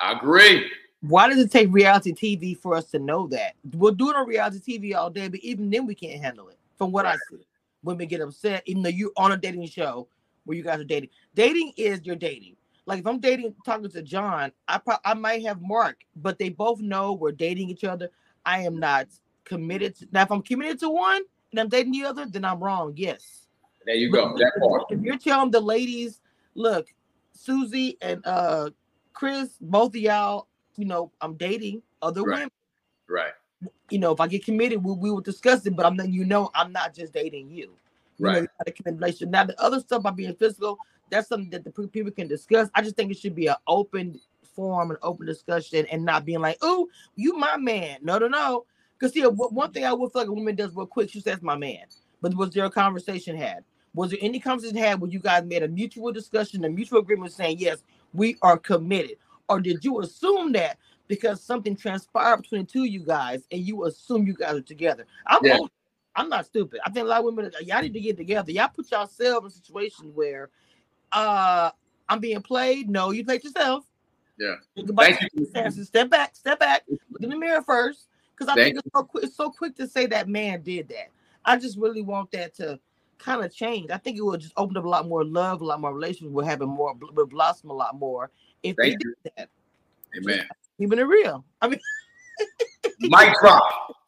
I 0.00 0.12
agree. 0.12 0.70
Why 1.00 1.28
does 1.28 1.38
it 1.38 1.50
take 1.50 1.72
reality 1.72 2.12
TV 2.12 2.56
for 2.56 2.74
us 2.76 2.86
to 2.92 2.98
know 2.98 3.26
that? 3.28 3.54
We'll 3.74 3.94
do 3.94 4.10
it 4.10 4.16
on 4.16 4.26
reality 4.26 4.78
TV 4.78 4.94
all 4.94 5.10
day, 5.10 5.28
but 5.28 5.40
even 5.40 5.68
then 5.70 5.86
we 5.86 5.94
can't 5.94 6.22
handle 6.22 6.48
it. 6.48 6.58
From 6.76 6.92
what 6.92 7.06
I 7.06 7.16
see, 7.16 7.46
women 7.82 8.08
get 8.08 8.20
upset, 8.20 8.62
even 8.66 8.82
though 8.82 8.88
you're 8.88 9.12
on 9.16 9.32
a 9.32 9.36
dating 9.36 9.66
show 9.66 10.08
where 10.44 10.56
you 10.56 10.62
guys 10.62 10.80
are 10.80 10.84
dating. 10.84 11.10
Dating 11.34 11.72
is 11.76 12.04
your 12.04 12.16
dating. 12.16 12.56
Like 12.86 12.98
if 13.00 13.06
I'm 13.06 13.20
dating, 13.20 13.54
talking 13.64 13.88
to 13.88 14.02
John, 14.02 14.50
I 14.66 14.78
pro- 14.78 14.96
I 15.04 15.14
might 15.14 15.42
have 15.44 15.60
Mark, 15.62 15.98
but 16.16 16.38
they 16.38 16.48
both 16.48 16.80
know 16.80 17.12
we're 17.12 17.32
dating 17.32 17.70
each 17.70 17.84
other. 17.84 18.10
I 18.44 18.60
am 18.62 18.78
not 18.78 19.06
committed. 19.44 19.94
To, 19.96 20.08
now, 20.12 20.22
if 20.22 20.32
I'm 20.32 20.42
committed 20.42 20.80
to 20.80 20.90
one 20.90 21.22
and 21.52 21.60
I'm 21.60 21.68
dating 21.68 21.92
the 21.92 22.04
other, 22.04 22.26
then 22.26 22.44
I'm 22.44 22.62
wrong. 22.62 22.94
Yes. 22.96 23.46
There 23.86 23.94
you 23.94 24.10
go. 24.10 24.36
That 24.36 24.52
part. 24.60 24.84
If 24.90 25.00
you're 25.00 25.18
telling 25.18 25.50
the 25.50 25.60
ladies, 25.60 26.20
look, 26.54 26.88
Susie 27.32 27.98
and 28.00 28.24
uh 28.26 28.70
Chris, 29.12 29.50
both 29.60 29.90
of 29.90 29.96
y'all, 30.00 30.48
you 30.76 30.84
know, 30.84 31.12
I'm 31.20 31.34
dating 31.34 31.82
other 32.00 32.22
Right. 32.22 32.34
women. 32.34 32.50
Right. 33.08 33.32
You 33.90 33.98
know, 33.98 34.12
if 34.12 34.20
I 34.20 34.28
get 34.28 34.44
committed, 34.44 34.82
we, 34.84 34.92
we 34.94 35.10
will 35.10 35.20
discuss 35.20 35.66
it, 35.66 35.76
but 35.76 35.86
I'm 35.86 35.96
letting 35.96 36.14
you 36.14 36.24
know 36.24 36.50
I'm 36.54 36.72
not 36.72 36.94
just 36.94 37.12
dating 37.14 37.50
you. 37.50 37.70
You 38.18 38.32
know, 38.32 38.32
Right. 38.32 38.42
you 38.42 38.48
got 38.64 38.68
a 38.86 38.92
relationship. 38.92 39.30
Now, 39.30 39.44
the 39.44 39.60
other 39.62 39.80
stuff 39.80 40.00
about 40.00 40.16
being 40.16 40.34
physical, 40.34 40.80
that's 41.10 41.28
something 41.28 41.50
that 41.50 41.64
the 41.64 41.70
people 41.88 42.12
can 42.12 42.28
discuss. 42.28 42.70
I 42.74 42.82
just 42.82 42.96
think 42.96 43.10
it 43.10 43.18
should 43.18 43.34
be 43.34 43.48
an 43.48 43.56
open 43.66 44.20
forum, 44.56 44.90
an 44.92 44.98
open 45.02 45.26
discussion, 45.26 45.86
and 45.92 46.04
not 46.04 46.24
being 46.24 46.40
like, 46.40 46.58
oh, 46.62 46.88
you 47.16 47.36
my 47.36 47.56
man. 47.56 47.98
No, 48.02 48.18
no, 48.18 48.28
no. 48.28 48.66
Because 48.98 49.14
see, 49.14 49.22
one 49.26 49.54
one 49.54 49.72
thing 49.72 49.84
I 49.84 49.92
would 49.92 50.12
feel 50.12 50.22
like 50.22 50.28
a 50.28 50.32
woman 50.32 50.56
does 50.56 50.74
real 50.74 50.86
quick, 50.86 51.10
she 51.10 51.20
says 51.20 51.42
my 51.42 51.56
man. 51.56 51.84
But 52.22 52.34
was 52.36 52.50
there 52.50 52.64
a 52.64 52.70
conversation 52.70 53.36
had? 53.36 53.64
Was 53.94 54.10
there 54.10 54.20
any 54.22 54.40
conversation 54.40 54.76
had 54.76 55.00
where 55.00 55.10
you 55.10 55.18
guys 55.20 55.44
made 55.44 55.62
a 55.62 55.68
mutual 55.68 56.12
discussion, 56.12 56.64
a 56.64 56.70
mutual 56.70 57.00
agreement 57.00 57.32
saying, 57.32 57.58
yes, 57.58 57.84
we 58.14 58.36
are 58.42 58.58
committed? 58.58 59.16
Or 59.48 59.60
did 59.60 59.84
you 59.84 60.00
assume 60.00 60.52
that 60.52 60.78
because 61.12 61.42
something 61.42 61.76
transpired 61.76 62.38
between 62.38 62.62
the 62.62 62.66
two 62.66 62.84
of 62.84 62.88
you 62.88 63.00
guys 63.00 63.46
and 63.50 63.60
you 63.60 63.84
assume 63.84 64.26
you 64.26 64.32
guys 64.32 64.54
are 64.54 64.62
together? 64.62 65.04
I'm 65.26 65.44
Yeah. 65.44 65.58
old- 65.58 65.70
I'm 66.14 66.30
not 66.30 66.46
stupid. 66.46 66.80
I 66.86 66.90
think 66.90 67.04
a 67.04 67.08
lot 67.08 67.18
of 67.18 67.26
women, 67.26 67.52
y'all 67.60 67.82
need 67.82 67.92
to 67.92 68.00
get 68.00 68.16
together. 68.16 68.50
Y'all 68.50 68.68
put 68.68 68.90
yourself 68.90 69.44
in 69.44 69.48
a 69.48 69.50
situation 69.50 70.14
where 70.14 70.48
uh 71.12 71.70
I'm 72.08 72.18
being 72.18 72.40
played. 72.40 72.88
No, 72.88 73.10
you 73.10 73.26
played 73.26 73.44
yourself. 73.44 73.84
Yeah. 74.38 74.54
Think 74.74 74.88
about 74.88 75.04
Thank 75.04 75.20
you. 75.20 75.28
circumstances. 75.28 75.88
Step 75.88 76.08
back, 76.08 76.34
step 76.34 76.58
back, 76.58 76.84
look 76.88 77.22
in 77.22 77.28
the 77.28 77.36
mirror 77.36 77.60
first. 77.60 78.08
Because 78.34 78.48
I 78.48 78.54
Thank 78.54 78.74
think 78.74 78.86
it's 78.86 78.94
so 78.94 79.02
quick, 79.04 79.24
it's 79.24 79.36
so 79.36 79.50
quick 79.50 79.76
to 79.76 79.86
say 79.86 80.06
that 80.06 80.30
man 80.30 80.62
did 80.62 80.88
that. 80.88 81.08
I 81.44 81.58
just 81.58 81.76
really 81.76 82.00
want 82.00 82.30
that 82.30 82.54
to 82.54 82.80
kind 83.18 83.44
of 83.44 83.54
change. 83.54 83.90
I 83.90 83.98
think 83.98 84.16
it 84.16 84.22
will 84.22 84.38
just 84.38 84.54
open 84.56 84.78
up 84.78 84.84
a 84.86 84.88
lot 84.88 85.06
more 85.06 85.24
love, 85.26 85.60
a 85.60 85.64
lot 85.66 85.78
more 85.78 85.92
relationships. 85.92 86.32
We're 86.32 86.44
having 86.44 86.68
more, 86.68 86.94
will 87.12 87.26
blossom 87.26 87.68
a 87.68 87.74
lot 87.74 87.98
more 87.98 88.30
if 88.62 88.76
Thank 88.76 88.98
they 88.98 89.04
did 89.04 89.32
that. 89.36 89.48
Amen. 90.16 90.48
Keeping 90.82 90.98
it 90.98 91.02
real. 91.02 91.44
I 91.60 91.68
mean, 91.68 91.78
Mic 93.02 93.32
drop. 93.40 93.62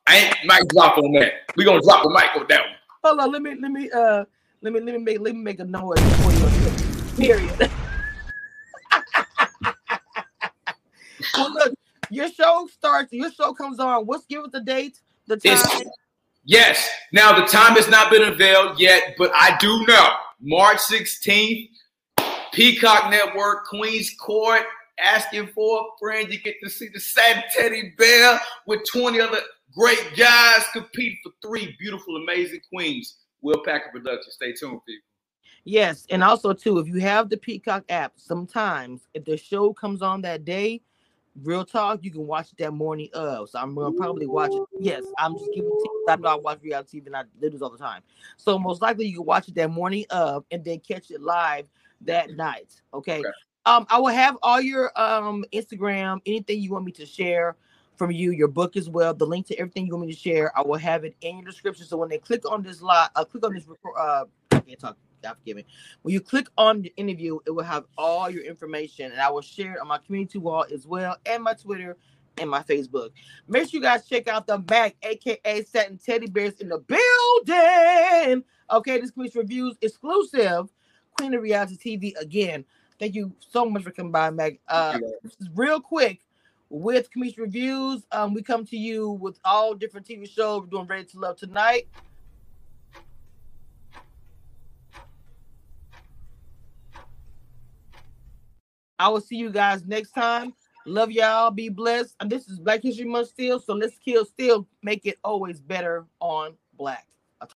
I 0.08 0.16
ain't 0.16 0.34
mic 0.44 0.68
drop 0.70 0.98
on 0.98 1.12
that. 1.12 1.34
We 1.54 1.64
gonna 1.64 1.80
drop 1.80 2.02
the 2.02 2.10
mic 2.10 2.34
on 2.34 2.46
that 2.48 2.62
one. 2.62 2.74
hold 3.04 3.20
on. 3.20 3.30
Let 3.30 3.42
me, 3.42 3.54
let 3.54 3.70
me, 3.70 3.88
uh, 3.92 4.24
let 4.60 4.72
me, 4.72 4.80
let 4.80 4.96
me 4.96 4.98
make, 4.98 5.20
let 5.20 5.37
me 5.37 5.40
make 5.40 5.60
a 5.60 5.64
noise 5.64 6.00
before 6.00 6.32
you. 6.32 7.28
Period. 7.28 7.70
well, 11.37 11.52
look, 11.52 11.74
your 12.10 12.28
show 12.28 12.68
starts. 12.72 13.12
Your 13.12 13.30
show 13.30 13.54
comes 13.54 13.78
on. 13.78 14.04
What's 14.04 14.26
give 14.26 14.42
us 14.42 14.50
the 14.50 14.60
date, 14.60 14.98
the 15.28 15.37
time? 15.37 15.52
It's 15.52 15.84
yes. 16.44 16.90
Now 17.12 17.38
the 17.38 17.46
time 17.46 17.74
has 17.74 17.88
not 17.88 18.10
been 18.10 18.24
unveiled 18.24 18.80
yet, 18.80 19.14
but 19.16 19.30
I 19.32 19.56
do 19.60 19.87
know 19.87 20.08
March 20.40 20.78
16th, 20.78 21.68
Peacock 22.52 23.12
Network, 23.12 23.66
Queens 23.66 24.12
Court, 24.18 24.64
asking 25.02 25.48
for 25.48 25.80
a 25.80 25.85
friend. 25.98 26.33
You 26.33 26.40
get 26.40 26.57
to 26.62 26.70
see 26.70 26.88
the 26.88 27.00
sad 27.00 27.44
teddy 27.52 27.94
bear 27.98 28.40
with 28.66 28.80
20 28.92 29.20
other 29.20 29.40
great 29.76 30.16
guys 30.16 30.64
compete 30.72 31.18
for 31.22 31.33
three 31.42 31.76
beautiful, 31.78 32.16
amazing 32.16 32.61
queens. 32.72 33.18
Will 33.42 33.62
Packer 33.64 33.90
Productions. 33.92 34.35
Stay 34.35 34.52
tuned, 34.52 34.80
people. 34.87 35.04
Yes, 35.64 36.07
and 36.11 36.22
also 36.22 36.52
too, 36.52 36.78
if 36.78 36.87
you 36.87 37.00
have 37.00 37.30
the 37.30 37.37
Peacock 37.37 37.85
app, 37.88 38.12
sometimes 38.16 39.09
if 39.14 39.24
the 39.24 39.37
show 39.37 39.72
comes 39.72 40.02
on 40.02 40.20
that 40.22 40.44
day, 40.44 40.83
real 41.42 41.64
talk, 41.64 42.00
you 42.02 42.11
can 42.11 42.26
watch 42.26 42.52
it 42.52 42.59
that 42.59 42.72
morning 42.72 43.09
of. 43.14 43.48
So 43.48 43.59
I'm 43.59 43.74
gonna 43.74 43.96
probably 43.96 44.26
watch 44.26 44.50
it. 44.52 44.62
Yes, 44.78 45.04
I'm 45.18 45.33
just 45.38 45.50
giving 45.54 45.70
tips. 45.70 45.94
I 46.09 46.16
know 46.16 46.28
I 46.28 46.35
watch 46.35 46.61
reality 46.62 47.00
TV 47.00 47.07
and 47.07 47.16
I 47.16 47.24
do 47.40 47.48
this 47.50 47.62
all 47.62 47.70
the 47.70 47.78
time. 47.78 48.02
So 48.37 48.59
most 48.59 48.83
likely 48.83 49.07
you 49.07 49.16
can 49.16 49.24
watch 49.24 49.48
it 49.48 49.54
that 49.54 49.70
morning 49.70 50.04
of 50.11 50.44
and 50.50 50.64
then 50.64 50.80
catch 50.80 51.11
it 51.11 51.20
live 51.20 51.66
that 52.02 52.30
night. 52.37 52.80
Okay. 52.92 53.20
Okay. 53.20 53.28
Um, 53.66 53.87
I 53.90 53.98
will 53.98 54.09
have 54.09 54.37
all 54.42 54.61
your 54.61 54.92
um 55.00 55.44
Instagram, 55.53 56.20
anything 56.27 56.61
you 56.61 56.72
want 56.72 56.85
me 56.85 56.92
to 56.92 57.07
share 57.07 57.57
from 57.96 58.11
you, 58.11 58.33
your 58.33 58.48
book 58.48 58.77
as 58.77 58.88
well, 58.88 59.14
the 59.14 59.27
link 59.27 59.46
to 59.46 59.59
everything 59.59 59.87
you 59.87 59.94
want 59.94 60.07
me 60.07 60.12
to 60.12 60.18
share. 60.18 60.57
I 60.59 60.62
will 60.62 60.79
have 60.79 61.05
it 61.05 61.16
in 61.20 61.38
your 61.38 61.46
description. 61.46 61.87
So 61.87 61.96
when 61.96 62.09
they 62.09 62.18
click 62.18 62.50
on 62.50 62.62
this 62.62 62.83
live, 62.83 63.11
uh, 63.16 63.24
click 63.24 63.46
on 63.46 63.55
this 63.55 63.66
record, 63.66 63.94
uh, 63.98 64.24
I 64.53 64.61
can't 64.61 64.79
talk. 64.79 64.96
God 65.22 65.37
forgive 65.38 65.57
me. 65.57 65.64
When 66.03 66.12
you 66.12 66.20
click 66.20 66.48
on 66.59 66.83
the 66.83 66.92
interview, 66.96 67.38
it 67.46 67.50
will 67.53 67.64
have 67.64 67.85
all 67.96 68.29
your 68.29 68.44
information, 68.44 69.12
and 69.12 69.20
I 69.20 69.31
will 69.31 69.40
share 69.40 69.74
it 69.74 69.81
on 69.81 69.88
my 69.88 69.98
community 69.98 70.38
wall 70.38 70.66
as 70.72 70.87
well, 70.87 71.16
and 71.27 71.42
my 71.42 71.55
Twitter 71.55 71.96
and 72.38 72.50
my 72.50 72.62
Facebook. 72.62 73.11
Make 73.48 73.70
sure 73.70 73.79
you 73.79 73.83
guys 73.83 74.07
check 74.07 74.29
out 74.29 74.46
the 74.46 74.62
Mac, 74.68 74.96
aka 75.03 75.62
Satin 75.64 75.98
Teddy 75.98 76.27
Bears, 76.27 76.61
in 76.61 76.68
the 76.68 76.79
building. 76.79 78.44
Okay, 78.70 79.00
this 79.00 79.12
week's 79.16 79.37
Reviews 79.37 79.77
exclusive, 79.81 80.68
Queen 81.16 81.35
of 81.35 81.42
Reality 81.42 81.77
TV 81.79 82.14
again. 82.20 82.64
Thank 82.98 83.14
you 83.14 83.33
so 83.50 83.66
much 83.66 83.83
for 83.83 83.90
coming 83.90 84.12
by, 84.12 84.30
Mac. 84.30 84.54
Uh, 84.68 84.98
real 85.54 85.80
quick 85.80 86.20
with 86.70 87.09
Kamish 87.11 87.38
Reviews. 87.38 88.04
Um, 88.12 88.35
we 88.35 88.42
come 88.42 88.64
to 88.66 88.76
you 88.76 89.11
with 89.11 89.38
all 89.44 89.74
different 89.74 90.07
TV 90.07 90.28
shows. 90.28 90.62
We're 90.62 90.66
doing 90.66 90.87
Ready 90.87 91.04
to 91.04 91.18
Love 91.18 91.37
tonight. 91.37 91.88
I 98.98 99.09
will 99.09 99.20
see 99.20 99.37
you 99.37 99.50
guys 99.50 99.85
next 99.85 100.12
time. 100.12 100.54
Love 100.87 101.11
y'all. 101.11 101.50
Be 101.50 101.68
blessed. 101.68 102.14
And 102.20 102.30
this 102.30 102.48
is 102.48 102.59
Black 102.59 102.83
History 102.83 103.07
Month 103.07 103.28
still. 103.28 103.59
So 103.59 103.74
let's 103.74 103.98
kill 103.98 104.24
still 104.24 104.66
make 104.83 105.04
it 105.04 105.18
always 105.24 105.61
better 105.61 106.07
on 106.20 106.54
black. 106.76 107.07